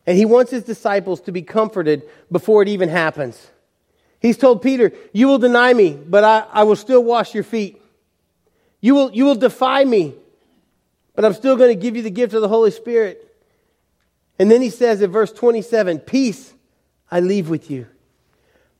And 0.07 0.17
he 0.17 0.23
wants 0.23 0.51
his 0.51 0.63
disciples 0.63 1.19
to 1.23 1.33
be 1.33 1.41
comforted 1.41 2.03
before 2.31 2.61
it 2.61 2.69
even 2.69 2.87
happens. 2.87 3.51
He's 4.21 4.37
told 4.37 4.61
Peter, 4.61 4.93
You 5.11 5.27
will 5.27 5.39
deny 5.39 5.73
me, 5.73 5.91
but 5.91 6.23
I, 6.23 6.45
I 6.53 6.63
will 6.63 6.77
still 6.77 7.03
wash 7.03 7.33
your 7.33 7.43
feet. 7.43 7.81
You 8.79 8.95
will, 8.95 9.11
you 9.11 9.25
will 9.25 9.35
defy 9.35 9.83
me, 9.83 10.15
but 11.15 11.26
I'm 11.26 11.34
still 11.34 11.56
going 11.56 11.69
to 11.69 11.82
give 11.82 11.95
you 11.95 12.02
the 12.02 12.10
gift 12.10 12.34
of 12.34 12.41
the 12.41 12.47
Holy 12.47 12.71
Spirit. 12.71 13.30
And 14.39 14.49
then 14.49 14.62
he 14.62 14.69
says 14.69 15.02
in 15.02 15.12
verse 15.12 15.32
27 15.32 15.99
Peace 15.99 16.54
I 17.12 17.19
leave 17.19 17.49
with 17.49 17.69
you, 17.69 17.88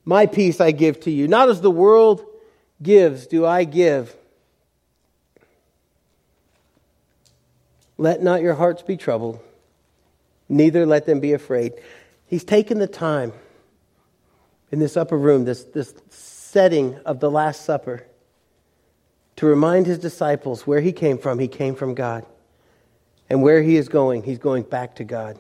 my 0.06 0.26
peace 0.26 0.60
I 0.60 0.72
give 0.72 1.00
to 1.02 1.12
you. 1.12 1.28
Not 1.28 1.50
as 1.50 1.62
the 1.62 1.72
world 1.72 2.26
gives 2.82 3.28
do 3.28 3.46
I 3.46 3.64
give. 3.64 4.16
Let 7.98 8.22
not 8.22 8.42
your 8.42 8.56
hearts 8.56 8.82
be 8.82 8.98
troubled, 8.98 9.40
neither 10.50 10.86
let 10.86 11.06
them 11.06 11.20
be 11.20 11.34
afraid. 11.34 11.74
He's 12.26 12.44
taken 12.44 12.80
the 12.80 12.88
time 12.88 13.32
in 14.72 14.80
this 14.80 14.98
upper 14.98 15.18
room, 15.18 15.46
this, 15.46 15.64
this 15.66 15.94
setting 16.10 16.98
of 17.06 17.20
the 17.20 17.30
Last 17.30 17.64
Supper, 17.64 18.08
to 19.38 19.46
remind 19.46 19.86
his 19.86 20.00
disciples 20.00 20.68
where 20.68 20.82
he 20.82 20.92
came 20.92 21.18
from. 21.18 21.40
He 21.40 21.48
came 21.48 21.76
from 21.76 21.96
God. 21.96 22.26
And 23.30 23.42
where 23.42 23.62
he 23.62 23.78
is 23.78 23.90
going, 23.90 24.24
he's 24.24 24.38
going 24.38 24.64
back 24.64 24.96
to 24.96 25.04
God. 25.04 25.40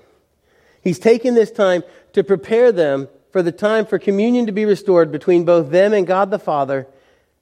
He's 0.81 0.99
taken 0.99 1.35
this 1.35 1.51
time 1.51 1.83
to 2.13 2.23
prepare 2.23 2.71
them 2.71 3.07
for 3.31 3.43
the 3.43 3.51
time 3.51 3.85
for 3.85 3.99
communion 3.99 4.45
to 4.45 4.51
be 4.51 4.65
restored 4.65 5.11
between 5.11 5.45
both 5.45 5.69
them 5.69 5.93
and 5.93 6.07
God 6.07 6.31
the 6.31 6.39
Father 6.39 6.87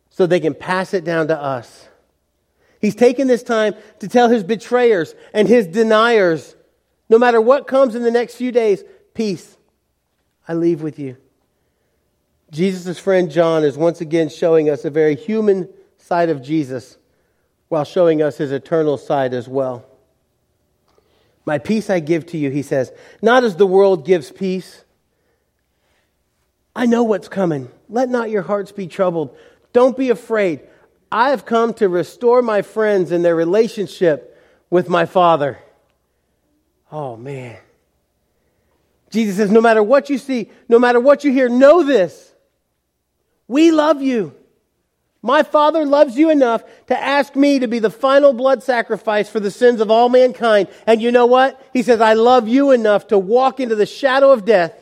so 0.10 0.26
they 0.26 0.40
can 0.40 0.54
pass 0.54 0.94
it 0.94 1.04
down 1.04 1.28
to 1.28 1.40
us. 1.40 1.88
He's 2.80 2.96
taken 2.96 3.28
this 3.28 3.44
time 3.44 3.76
to 4.00 4.08
tell 4.08 4.30
his 4.30 4.44
betrayers 4.44 5.14
and 5.34 5.48
his 5.48 5.68
deniers 5.68 6.56
no 7.12 7.20
matter 7.20 7.42
what 7.42 7.68
comes 7.68 7.94
in 7.94 8.04
the 8.04 8.10
next 8.10 8.36
few 8.36 8.54
days, 8.54 8.86
peace, 9.14 9.58
I 10.48 10.54
leave 10.54 10.82
with 10.82 10.98
you. 10.98 11.18
Jesus' 12.52 12.98
friend 12.98 13.30
John 13.30 13.66
is 13.66 13.78
once 13.78 14.00
again 14.00 14.30
showing 14.30 14.70
us 14.70 14.86
a 14.86 14.90
very 14.90 15.18
human 15.18 15.68
side 16.12 16.30
of 16.30 16.42
Jesus 16.42 16.98
while 17.70 17.86
showing 17.86 18.22
us 18.22 18.38
his 18.38 18.52
eternal 18.52 18.98
side 18.98 19.34
as 19.34 19.48
well. 19.48 19.86
My 21.46 21.58
peace 21.58 21.90
I 21.90 22.02
give 22.02 22.26
to 22.28 22.38
you, 22.38 22.50
he 22.50 22.64
says, 22.64 22.92
not 23.22 23.46
as 23.46 23.56
the 23.56 23.66
world 23.66 24.06
gives 24.06 24.30
peace. 24.30 24.84
I 26.76 26.86
know 26.86 27.04
what's 27.04 27.30
coming. 27.30 27.70
Let 27.88 28.10
not 28.10 28.30
your 28.30 28.42
hearts 28.42 28.74
be 28.74 28.88
troubled. 28.88 29.34
Don't 29.72 29.96
be 29.96 30.10
afraid. 30.10 30.60
I 31.10 31.30
have 31.30 31.46
come 31.46 31.74
to 31.76 31.88
restore 31.88 32.42
my 32.42 32.62
friends 32.62 33.14
and 33.14 33.24
their 33.24 33.34
relationship 33.34 34.38
with 34.70 34.90
my 34.90 35.06
Father. 35.06 35.60
Oh, 36.92 37.16
man. 37.16 37.58
Jesus 39.12 39.38
says, 39.38 39.50
no 39.50 39.62
matter 39.62 39.82
what 39.82 40.10
you 40.10 40.18
see, 40.18 40.52
no 40.68 40.78
matter 40.78 41.00
what 41.00 41.24
you 41.24 41.32
hear, 41.32 41.48
know 41.48 41.84
this. 41.84 42.34
We 43.48 43.72
love 43.72 44.02
you. 44.02 44.36
My 45.24 45.44
Father 45.44 45.86
loves 45.86 46.18
you 46.18 46.32
enough 46.32 46.64
to 46.88 47.00
ask 47.00 47.36
me 47.36 47.60
to 47.60 47.68
be 47.68 47.80
the 47.80 47.92
final 47.92 48.34
blood 48.34 48.64
sacrifice 48.64 49.30
for 49.30 49.40
the 49.40 49.52
sins 49.52 49.80
of 49.80 49.92
all 49.92 50.10
mankind. 50.10 50.68
And 50.88 51.02
you 51.02 51.12
know 51.12 51.28
what? 51.28 51.64
He 51.74 51.84
says, 51.84 52.02
I 52.02 52.14
love 52.14 52.48
you 52.48 52.72
enough 52.72 53.08
to 53.08 53.20
walk 53.20 53.60
into 53.60 53.76
the 53.76 53.86
shadow 53.86 54.32
of 54.32 54.46
death 54.46 54.74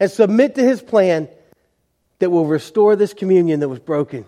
and 0.00 0.10
submit 0.10 0.56
to 0.56 0.62
his 0.62 0.82
plan 0.82 1.28
that 2.18 2.30
will 2.30 2.46
restore 2.46 2.96
this 2.96 3.14
communion 3.14 3.60
that 3.60 3.68
was 3.68 3.78
broken. 3.78 4.24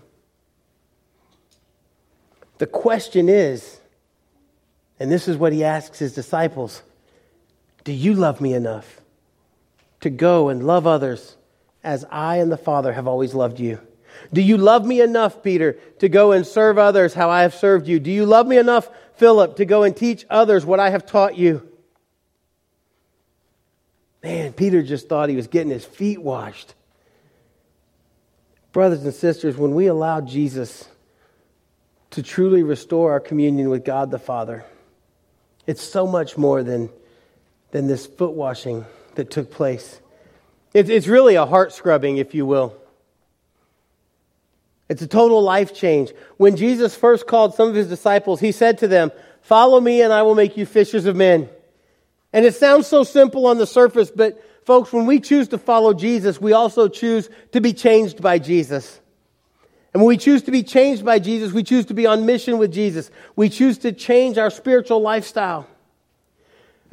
The 2.58 2.66
question 2.66 3.28
is, 3.28 3.80
and 5.00 5.10
this 5.10 5.26
is 5.26 5.36
what 5.36 5.52
he 5.52 5.64
asks 5.64 5.98
his 5.98 6.14
disciples 6.14 6.80
Do 7.82 7.92
you 7.92 8.14
love 8.14 8.40
me 8.40 8.54
enough 8.54 9.00
to 10.00 10.10
go 10.10 10.48
and 10.48 10.64
love 10.64 10.86
others 10.86 11.36
as 11.82 12.04
I 12.08 12.36
and 12.36 12.52
the 12.52 12.56
Father 12.56 12.92
have 12.92 13.08
always 13.08 13.34
loved 13.34 13.58
you? 13.58 13.80
Do 14.32 14.40
you 14.40 14.56
love 14.56 14.86
me 14.86 15.00
enough, 15.00 15.42
Peter, 15.42 15.74
to 15.98 16.08
go 16.08 16.32
and 16.32 16.46
serve 16.46 16.78
others 16.78 17.14
how 17.14 17.30
I 17.30 17.42
have 17.42 17.54
served 17.54 17.86
you? 17.86 18.00
Do 18.00 18.10
you 18.10 18.26
love 18.26 18.46
me 18.46 18.58
enough, 18.58 18.88
Philip, 19.16 19.56
to 19.56 19.64
go 19.64 19.82
and 19.82 19.96
teach 19.96 20.24
others 20.30 20.64
what 20.64 20.80
I 20.80 20.90
have 20.90 21.06
taught 21.06 21.36
you? 21.36 21.68
Man, 24.22 24.52
Peter 24.52 24.82
just 24.82 25.08
thought 25.08 25.28
he 25.28 25.36
was 25.36 25.48
getting 25.48 25.70
his 25.70 25.84
feet 25.84 26.22
washed. 26.22 26.74
Brothers 28.72 29.04
and 29.04 29.12
sisters, 29.12 29.56
when 29.56 29.74
we 29.74 29.86
allow 29.86 30.20
Jesus 30.20 30.88
to 32.10 32.22
truly 32.22 32.62
restore 32.62 33.12
our 33.12 33.20
communion 33.20 33.68
with 33.68 33.84
God 33.84 34.10
the 34.10 34.18
Father, 34.18 34.64
it's 35.66 35.82
so 35.82 36.06
much 36.06 36.38
more 36.38 36.62
than, 36.62 36.88
than 37.70 37.86
this 37.86 38.06
foot 38.06 38.32
washing 38.32 38.84
that 39.14 39.30
took 39.30 39.50
place. 39.50 40.00
It's, 40.72 40.88
it's 40.88 41.06
really 41.06 41.34
a 41.34 41.44
heart 41.44 41.72
scrubbing, 41.72 42.16
if 42.16 42.34
you 42.34 42.46
will. 42.46 42.76
It's 44.92 45.00
a 45.00 45.06
total 45.06 45.42
life 45.42 45.74
change. 45.74 46.12
When 46.36 46.54
Jesus 46.54 46.94
first 46.94 47.26
called 47.26 47.54
some 47.54 47.66
of 47.66 47.74
his 47.74 47.88
disciples, 47.88 48.40
he 48.40 48.52
said 48.52 48.76
to 48.78 48.88
them, 48.88 49.10
Follow 49.40 49.80
me 49.80 50.02
and 50.02 50.12
I 50.12 50.20
will 50.20 50.34
make 50.34 50.58
you 50.58 50.66
fishers 50.66 51.06
of 51.06 51.16
men. 51.16 51.48
And 52.30 52.44
it 52.44 52.54
sounds 52.54 52.86
so 52.86 53.02
simple 53.02 53.46
on 53.46 53.56
the 53.56 53.66
surface, 53.66 54.10
but 54.10 54.44
folks, 54.66 54.92
when 54.92 55.06
we 55.06 55.18
choose 55.18 55.48
to 55.48 55.58
follow 55.58 55.94
Jesus, 55.94 56.38
we 56.38 56.52
also 56.52 56.88
choose 56.88 57.30
to 57.52 57.62
be 57.62 57.72
changed 57.72 58.20
by 58.20 58.38
Jesus. 58.38 59.00
And 59.94 60.02
when 60.02 60.08
we 60.08 60.18
choose 60.18 60.42
to 60.42 60.50
be 60.50 60.62
changed 60.62 61.06
by 61.06 61.18
Jesus, 61.18 61.52
we 61.52 61.62
choose 61.62 61.86
to 61.86 61.94
be 61.94 62.04
on 62.04 62.26
mission 62.26 62.58
with 62.58 62.70
Jesus. 62.70 63.10
We 63.34 63.48
choose 63.48 63.78
to 63.78 63.92
change 63.92 64.36
our 64.36 64.50
spiritual 64.50 65.00
lifestyle. 65.00 65.66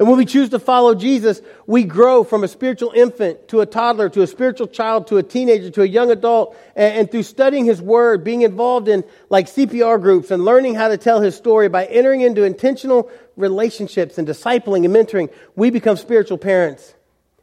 And 0.00 0.08
when 0.08 0.16
we 0.16 0.24
choose 0.24 0.48
to 0.48 0.58
follow 0.58 0.94
Jesus, 0.94 1.42
we 1.66 1.84
grow 1.84 2.24
from 2.24 2.42
a 2.42 2.48
spiritual 2.48 2.90
infant 2.96 3.48
to 3.48 3.60
a 3.60 3.66
toddler 3.66 4.08
to 4.08 4.22
a 4.22 4.26
spiritual 4.26 4.66
child 4.66 5.08
to 5.08 5.18
a 5.18 5.22
teenager 5.22 5.68
to 5.72 5.82
a 5.82 5.86
young 5.86 6.10
adult. 6.10 6.56
And, 6.74 7.00
and, 7.00 7.10
through 7.10 7.24
studying 7.24 7.66
His 7.66 7.82
Word, 7.82 8.24
being 8.24 8.40
involved 8.40 8.88
in 8.88 9.04
like 9.28 9.44
CPR 9.44 10.00
groups 10.00 10.30
and 10.30 10.42
learning 10.42 10.74
how 10.74 10.88
to 10.88 10.96
tell 10.96 11.20
His 11.20 11.36
story 11.36 11.68
by 11.68 11.84
entering 11.84 12.22
into 12.22 12.44
intentional 12.44 13.10
relationships 13.36 14.16
and 14.16 14.26
discipling 14.26 14.86
and 14.86 14.96
mentoring, 14.96 15.30
we 15.54 15.68
become 15.68 15.98
spiritual 15.98 16.38
parents. 16.38 16.94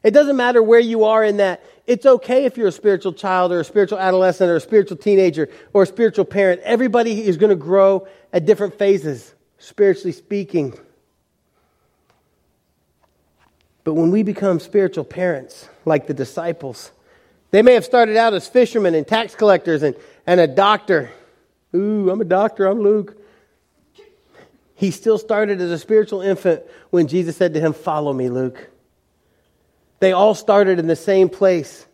It 0.02 0.15
doesn't 0.15 0.36
matter 0.36 0.63
where 0.63 0.80
you 0.80 1.04
are 1.04 1.24
in 1.24 1.38
that. 1.38 1.63
It's 1.86 2.08
okay 2.08 2.46
if 2.46 2.58
you're 2.58 2.70
a 2.70 2.72
spiritual 2.72 3.13
child 3.13 3.52
or 3.52 3.60
a 3.60 3.63
spiritual 3.63 4.00
adolescent 4.00 4.50
or 4.50 4.56
a 4.56 4.62
spiritual 4.62 4.98
teenager 4.98 5.48
or 5.74 5.84
a 5.84 5.86
spiritual 5.86 6.26
parent. 6.26 6.62
Everybody 6.62 7.24
is 7.24 7.38
going 7.38 7.52
to 7.52 7.56
grow 7.56 8.08
at 8.34 8.48
different 8.48 8.80
phases, 8.80 9.36
spiritually 9.60 10.12
speaking. 10.12 10.74
But 13.88 13.93
when 13.93 14.12
we 14.12 14.21
become 14.21 14.60
spiritual 14.60 15.06
parents, 15.06 15.69
like 15.86 16.08
the 16.08 16.13
disciples, 16.13 16.91
they 17.52 17.62
may 17.62 17.73
have 17.76 17.86
started 17.86 18.17
out 18.17 18.34
as 18.34 18.45
fishermen 18.45 18.93
and 18.95 19.08
tax 19.08 19.34
collectors 19.34 19.82
and, 19.82 19.95
and 20.26 20.41
a 20.41 20.45
doctor. 20.45 21.10
Ooh, 21.73 22.10
I'm 22.10 22.19
a 22.19 22.26
doctor, 22.26 22.65
I'm 22.65 22.82
Luke. 22.82 23.15
He 24.76 24.91
still 24.91 25.17
started 25.17 25.62
as 25.62 25.71
a 25.71 25.80
spiritual 25.80 26.19
infant 26.19 26.63
when 26.89 27.08
Jesus 27.08 27.38
said 27.38 27.54
to 27.54 27.62
him, 27.62 27.71
Follow 27.71 28.12
me, 28.12 28.28
Luke. 28.28 28.69
They 30.02 30.12
all 30.12 30.36
started 30.36 30.80
in 30.80 30.88
the 30.88 30.97
same 30.97 31.30
place. 31.30 31.86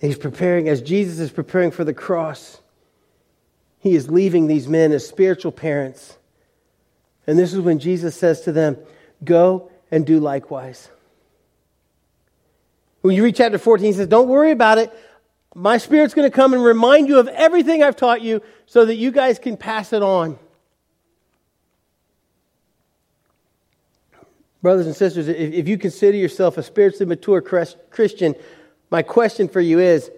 He's 0.00 0.18
preparing, 0.18 0.68
as 0.68 0.82
Jesus 0.82 1.20
is 1.20 1.30
preparing 1.30 1.70
for 1.70 1.84
the 1.84 1.94
cross, 1.94 2.60
he 3.78 3.94
is 3.94 4.10
leaving 4.10 4.48
these 4.48 4.66
men 4.66 4.90
as 4.90 5.06
spiritual 5.06 5.52
parents 5.52 6.16
and 7.26 7.38
this 7.38 7.52
is 7.52 7.60
when 7.60 7.78
Jesus 7.78 8.16
says 8.16 8.42
to 8.42 8.52
them, 8.52 8.76
Go 9.24 9.70
and 9.90 10.06
do 10.06 10.20
likewise. 10.20 10.90
When 13.02 13.14
you 13.14 13.24
read 13.24 13.36
chapter 13.36 13.58
14, 13.58 13.86
he 13.86 13.92
says, 13.92 14.06
Don't 14.08 14.28
worry 14.28 14.50
about 14.50 14.78
it. 14.78 14.92
My 15.54 15.78
Spirit's 15.78 16.14
going 16.14 16.30
to 16.30 16.34
come 16.34 16.54
and 16.54 16.62
remind 16.62 17.08
you 17.08 17.18
of 17.18 17.28
everything 17.28 17.82
I've 17.82 17.96
taught 17.96 18.22
you 18.22 18.40
so 18.66 18.84
that 18.84 18.96
you 18.96 19.10
guys 19.10 19.38
can 19.38 19.56
pass 19.56 19.92
it 19.92 20.02
on. 20.02 20.38
Brothers 24.62 24.86
and 24.86 24.94
sisters, 24.94 25.26
if 25.26 25.68
you 25.68 25.78
consider 25.78 26.16
yourself 26.16 26.58
a 26.58 26.62
spiritually 26.62 27.06
mature 27.06 27.40
Christian, 27.40 28.34
my 28.90 29.02
question 29.02 29.48
for 29.48 29.60
you 29.60 29.78
is 29.78 30.10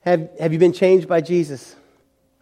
have, 0.00 0.30
have 0.40 0.52
you 0.52 0.58
been 0.58 0.72
changed 0.72 1.06
by 1.06 1.20
Jesus? 1.20 1.76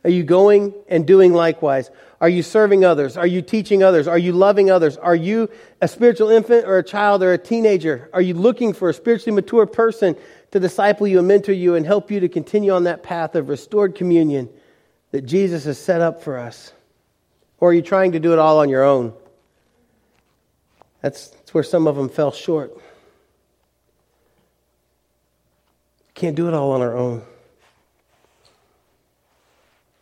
Are 0.04 0.10
you 0.10 0.22
going 0.22 0.74
and 0.88 1.06
doing 1.06 1.32
likewise? 1.32 1.90
Are 2.20 2.28
you 2.28 2.42
serving 2.42 2.84
others? 2.84 3.16
Are 3.16 3.26
you 3.26 3.42
teaching 3.42 3.82
others? 3.82 4.08
Are 4.08 4.18
you 4.18 4.32
loving 4.32 4.70
others? 4.70 4.96
Are 4.96 5.14
you 5.14 5.50
a 5.80 5.88
spiritual 5.88 6.30
infant 6.30 6.66
or 6.66 6.78
a 6.78 6.82
child 6.82 7.22
or 7.22 7.32
a 7.32 7.38
teenager? 7.38 8.08
Are 8.12 8.22
you 8.22 8.34
looking 8.34 8.72
for 8.72 8.88
a 8.88 8.94
spiritually 8.94 9.34
mature 9.34 9.66
person 9.66 10.16
to 10.50 10.60
disciple 10.60 11.06
you 11.06 11.18
and 11.18 11.28
mentor 11.28 11.52
you 11.52 11.74
and 11.74 11.84
help 11.84 12.10
you 12.10 12.20
to 12.20 12.28
continue 12.28 12.72
on 12.72 12.84
that 12.84 13.02
path 13.02 13.34
of 13.34 13.48
restored 13.48 13.94
communion 13.94 14.48
that 15.10 15.22
Jesus 15.22 15.64
has 15.64 15.78
set 15.78 16.00
up 16.00 16.22
for 16.22 16.38
us? 16.38 16.72
Or 17.60 17.70
are 17.70 17.74
you 17.74 17.82
trying 17.82 18.12
to 18.12 18.20
do 18.20 18.32
it 18.32 18.38
all 18.38 18.58
on 18.58 18.68
your 18.68 18.84
own? 18.84 19.12
That's, 21.02 21.28
that's 21.28 21.54
where 21.54 21.64
some 21.64 21.86
of 21.86 21.96
them 21.96 22.08
fell 22.08 22.32
short. 22.32 22.76
Can't 26.14 26.34
do 26.34 26.48
it 26.48 26.54
all 26.54 26.72
on 26.72 26.80
our 26.80 26.96
own. 26.96 27.22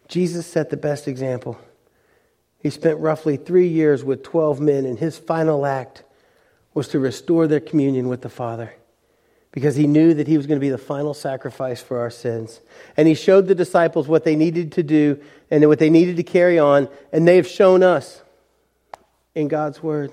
Jesus 0.09 0.47
set 0.47 0.71
the 0.71 0.77
best 0.77 1.09
example. 1.09 1.59
He 2.63 2.71
spent 2.71 2.99
roughly 2.99 3.37
three 3.37 3.69
years 3.69 4.05
with 4.05 4.23
12 4.23 4.61
men, 4.61 4.87
and 4.87 4.99
his 4.99 5.19
final 5.19 5.67
act 5.67 6.03
was 6.75 6.89
to 6.89 6.99
restore 6.99 7.47
their 7.47 7.61
communion 7.61 8.09
with 8.09 8.23
the 8.23 8.29
Father 8.29 8.75
because 9.57 9.75
he 9.77 9.87
knew 9.87 10.13
that 10.13 10.29
he 10.29 10.37
was 10.37 10.47
going 10.47 10.59
to 10.59 10.65
be 10.65 10.69
the 10.69 10.77
final 10.77 11.15
sacrifice 11.15 11.81
for 11.81 11.99
our 11.99 12.11
sins. 12.11 12.61
And 12.95 13.09
he 13.09 13.15
showed 13.15 13.47
the 13.47 13.55
disciples 13.55 14.07
what 14.07 14.23
they 14.23 14.37
needed 14.37 14.73
to 14.73 14.83
do 14.83 15.19
and 15.51 15.67
what 15.67 15.79
they 15.79 15.89
needed 15.89 16.17
to 16.17 16.23
carry 16.23 16.59
on, 16.59 16.91
and 17.11 17.27
they 17.27 17.37
have 17.37 17.47
shown 17.47 17.83
us 17.83 18.21
in 19.35 19.49
God's 19.49 19.83
Word. 19.83 20.13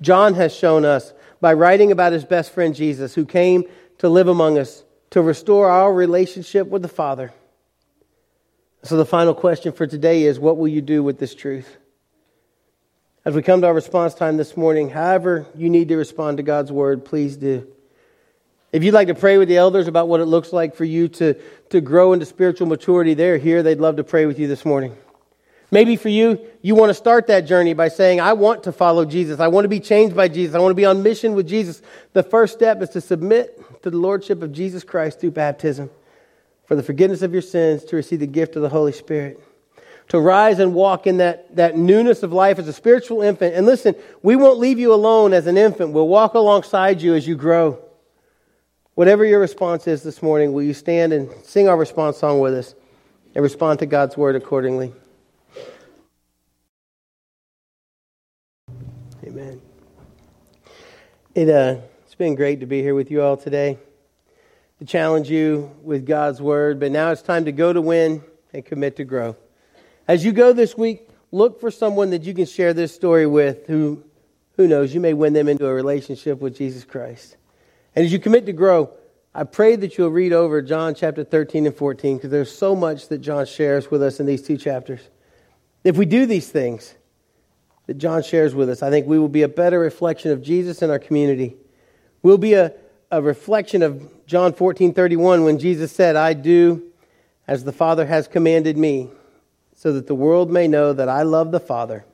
John 0.00 0.32
has 0.34 0.54
shown 0.54 0.86
us 0.86 1.12
by 1.42 1.52
writing 1.52 1.92
about 1.92 2.12
his 2.12 2.24
best 2.24 2.52
friend 2.52 2.74
Jesus, 2.74 3.14
who 3.14 3.26
came 3.26 3.64
to 3.98 4.08
live 4.08 4.28
among 4.28 4.56
us 4.56 4.82
to 5.10 5.20
restore 5.20 5.68
our 5.68 5.92
relationship 5.92 6.66
with 6.66 6.80
the 6.80 6.88
Father. 6.88 7.32
So, 8.82 8.96
the 8.96 9.04
final 9.04 9.34
question 9.34 9.72
for 9.72 9.86
today 9.86 10.22
is 10.22 10.38
what 10.38 10.56
will 10.56 10.68
you 10.68 10.80
do 10.80 11.02
with 11.02 11.18
this 11.18 11.34
truth? 11.34 11.76
As 13.26 13.34
we 13.34 13.42
come 13.42 13.60
to 13.60 13.66
our 13.66 13.74
response 13.74 14.14
time 14.14 14.38
this 14.38 14.56
morning, 14.56 14.88
however 14.88 15.46
you 15.54 15.68
need 15.68 15.88
to 15.88 15.96
respond 15.96 16.38
to 16.38 16.42
God's 16.42 16.72
word, 16.72 17.04
please 17.04 17.36
do. 17.36 17.68
If 18.72 18.82
you'd 18.82 18.94
like 18.94 19.08
to 19.08 19.14
pray 19.14 19.36
with 19.36 19.48
the 19.48 19.58
elders 19.58 19.86
about 19.86 20.08
what 20.08 20.20
it 20.20 20.26
looks 20.26 20.52
like 20.52 20.74
for 20.76 20.84
you 20.84 21.08
to, 21.08 21.34
to 21.68 21.80
grow 21.82 22.14
into 22.14 22.24
spiritual 22.24 22.68
maturity, 22.68 23.12
they're 23.12 23.36
here. 23.36 23.62
They'd 23.62 23.80
love 23.80 23.96
to 23.96 24.04
pray 24.04 24.24
with 24.24 24.38
you 24.38 24.48
this 24.48 24.64
morning. 24.64 24.96
Maybe 25.70 25.96
for 25.96 26.08
you, 26.08 26.40
you 26.62 26.74
want 26.74 26.88
to 26.88 26.94
start 26.94 27.26
that 27.26 27.42
journey 27.42 27.74
by 27.74 27.88
saying, 27.88 28.20
I 28.20 28.32
want 28.32 28.62
to 28.62 28.72
follow 28.72 29.04
Jesus. 29.04 29.40
I 29.40 29.48
want 29.48 29.64
to 29.64 29.68
be 29.68 29.80
changed 29.80 30.16
by 30.16 30.28
Jesus. 30.28 30.54
I 30.54 30.58
want 30.58 30.70
to 30.70 30.76
be 30.76 30.86
on 30.86 31.02
mission 31.02 31.34
with 31.34 31.46
Jesus. 31.46 31.82
The 32.14 32.22
first 32.22 32.54
step 32.54 32.80
is 32.80 32.88
to 32.90 33.00
submit 33.02 33.82
to 33.82 33.90
the 33.90 33.98
Lordship 33.98 34.42
of 34.42 34.52
Jesus 34.52 34.84
Christ 34.84 35.20
through 35.20 35.32
baptism 35.32 35.90
for 36.70 36.76
the 36.76 36.84
forgiveness 36.84 37.22
of 37.22 37.32
your 37.32 37.42
sins, 37.42 37.82
to 37.82 37.96
receive 37.96 38.20
the 38.20 38.28
gift 38.28 38.54
of 38.54 38.62
the 38.62 38.68
Holy 38.68 38.92
Spirit, 38.92 39.40
to 40.06 40.20
rise 40.20 40.60
and 40.60 40.72
walk 40.72 41.04
in 41.04 41.16
that, 41.16 41.56
that 41.56 41.76
newness 41.76 42.22
of 42.22 42.32
life 42.32 42.60
as 42.60 42.68
a 42.68 42.72
spiritual 42.72 43.22
infant. 43.22 43.56
And 43.56 43.66
listen, 43.66 43.96
we 44.22 44.36
won't 44.36 44.60
leave 44.60 44.78
you 44.78 44.94
alone 44.94 45.32
as 45.32 45.48
an 45.48 45.58
infant. 45.58 45.90
We'll 45.90 46.06
walk 46.06 46.34
alongside 46.34 47.02
you 47.02 47.16
as 47.16 47.26
you 47.26 47.34
grow. 47.34 47.82
Whatever 48.94 49.24
your 49.24 49.40
response 49.40 49.88
is 49.88 50.04
this 50.04 50.22
morning, 50.22 50.52
will 50.52 50.62
you 50.62 50.72
stand 50.72 51.12
and 51.12 51.28
sing 51.42 51.68
our 51.68 51.76
response 51.76 52.18
song 52.18 52.38
with 52.38 52.54
us 52.54 52.76
and 53.34 53.42
respond 53.42 53.80
to 53.80 53.86
God's 53.86 54.16
word 54.16 54.36
accordingly? 54.36 54.92
Amen. 59.24 59.60
It, 61.34 61.48
uh, 61.48 61.80
it's 62.04 62.14
been 62.14 62.36
great 62.36 62.60
to 62.60 62.66
be 62.66 62.80
here 62.80 62.94
with 62.94 63.10
you 63.10 63.22
all 63.22 63.36
today 63.36 63.76
to 64.80 64.86
challenge 64.86 65.30
you 65.30 65.70
with 65.82 66.06
God's 66.06 66.40
word, 66.40 66.80
but 66.80 66.90
now 66.90 67.10
it's 67.10 67.20
time 67.20 67.44
to 67.44 67.52
go 67.52 67.70
to 67.70 67.82
win 67.82 68.24
and 68.54 68.64
commit 68.64 68.96
to 68.96 69.04
grow. 69.04 69.36
As 70.08 70.24
you 70.24 70.32
go 70.32 70.54
this 70.54 70.76
week, 70.76 71.06
look 71.30 71.60
for 71.60 71.70
someone 71.70 72.10
that 72.10 72.22
you 72.22 72.32
can 72.32 72.46
share 72.46 72.72
this 72.72 72.94
story 72.94 73.26
with 73.26 73.66
who, 73.66 74.02
who 74.56 74.66
knows, 74.66 74.94
you 74.94 75.00
may 75.00 75.12
win 75.12 75.34
them 75.34 75.48
into 75.48 75.66
a 75.66 75.74
relationship 75.74 76.40
with 76.40 76.56
Jesus 76.56 76.84
Christ. 76.84 77.36
And 77.94 78.06
as 78.06 78.12
you 78.12 78.18
commit 78.18 78.46
to 78.46 78.54
grow, 78.54 78.90
I 79.34 79.44
pray 79.44 79.76
that 79.76 79.98
you'll 79.98 80.08
read 80.08 80.32
over 80.32 80.62
John 80.62 80.94
chapter 80.94 81.24
13 81.24 81.66
and 81.66 81.76
14 81.76 82.16
because 82.16 82.30
there's 82.30 82.56
so 82.56 82.74
much 82.74 83.08
that 83.08 83.18
John 83.18 83.44
shares 83.44 83.90
with 83.90 84.02
us 84.02 84.18
in 84.18 84.24
these 84.24 84.40
two 84.40 84.56
chapters. 84.56 85.02
If 85.84 85.98
we 85.98 86.06
do 86.06 86.24
these 86.24 86.48
things 86.48 86.94
that 87.86 87.98
John 87.98 88.22
shares 88.22 88.54
with 88.54 88.70
us, 88.70 88.82
I 88.82 88.88
think 88.88 89.06
we 89.06 89.18
will 89.18 89.28
be 89.28 89.42
a 89.42 89.48
better 89.48 89.78
reflection 89.78 90.30
of 90.30 90.42
Jesus 90.42 90.80
in 90.80 90.88
our 90.88 90.98
community. 90.98 91.56
We'll 92.22 92.38
be 92.38 92.54
a, 92.54 92.72
a 93.10 93.20
reflection 93.20 93.82
of 93.82 94.26
John 94.26 94.52
14 94.52 94.94
31 94.94 95.44
when 95.44 95.58
Jesus 95.58 95.92
said, 95.92 96.16
I 96.16 96.32
do 96.32 96.90
as 97.46 97.64
the 97.64 97.72
Father 97.72 98.06
has 98.06 98.28
commanded 98.28 98.76
me, 98.76 99.08
so 99.74 99.92
that 99.92 100.06
the 100.06 100.14
world 100.14 100.50
may 100.50 100.68
know 100.68 100.92
that 100.92 101.08
I 101.08 101.22
love 101.22 101.50
the 101.50 101.60
Father. 101.60 102.04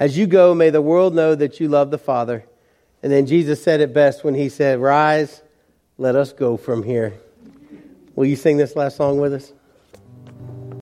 As 0.00 0.18
you 0.18 0.26
go, 0.26 0.54
may 0.54 0.70
the 0.70 0.82
world 0.82 1.14
know 1.14 1.34
that 1.36 1.60
you 1.60 1.68
love 1.68 1.90
the 1.92 1.98
Father. 1.98 2.44
And 3.02 3.12
then 3.12 3.26
Jesus 3.26 3.62
said 3.62 3.80
it 3.80 3.94
best 3.94 4.24
when 4.24 4.34
he 4.34 4.48
said, 4.48 4.80
Rise, 4.80 5.42
let 5.98 6.16
us 6.16 6.32
go 6.32 6.56
from 6.56 6.82
here. 6.82 7.14
Will 8.16 8.26
you 8.26 8.36
sing 8.36 8.56
this 8.56 8.74
last 8.74 8.96
song 8.96 9.20
with 9.20 9.32
us? 9.32 9.52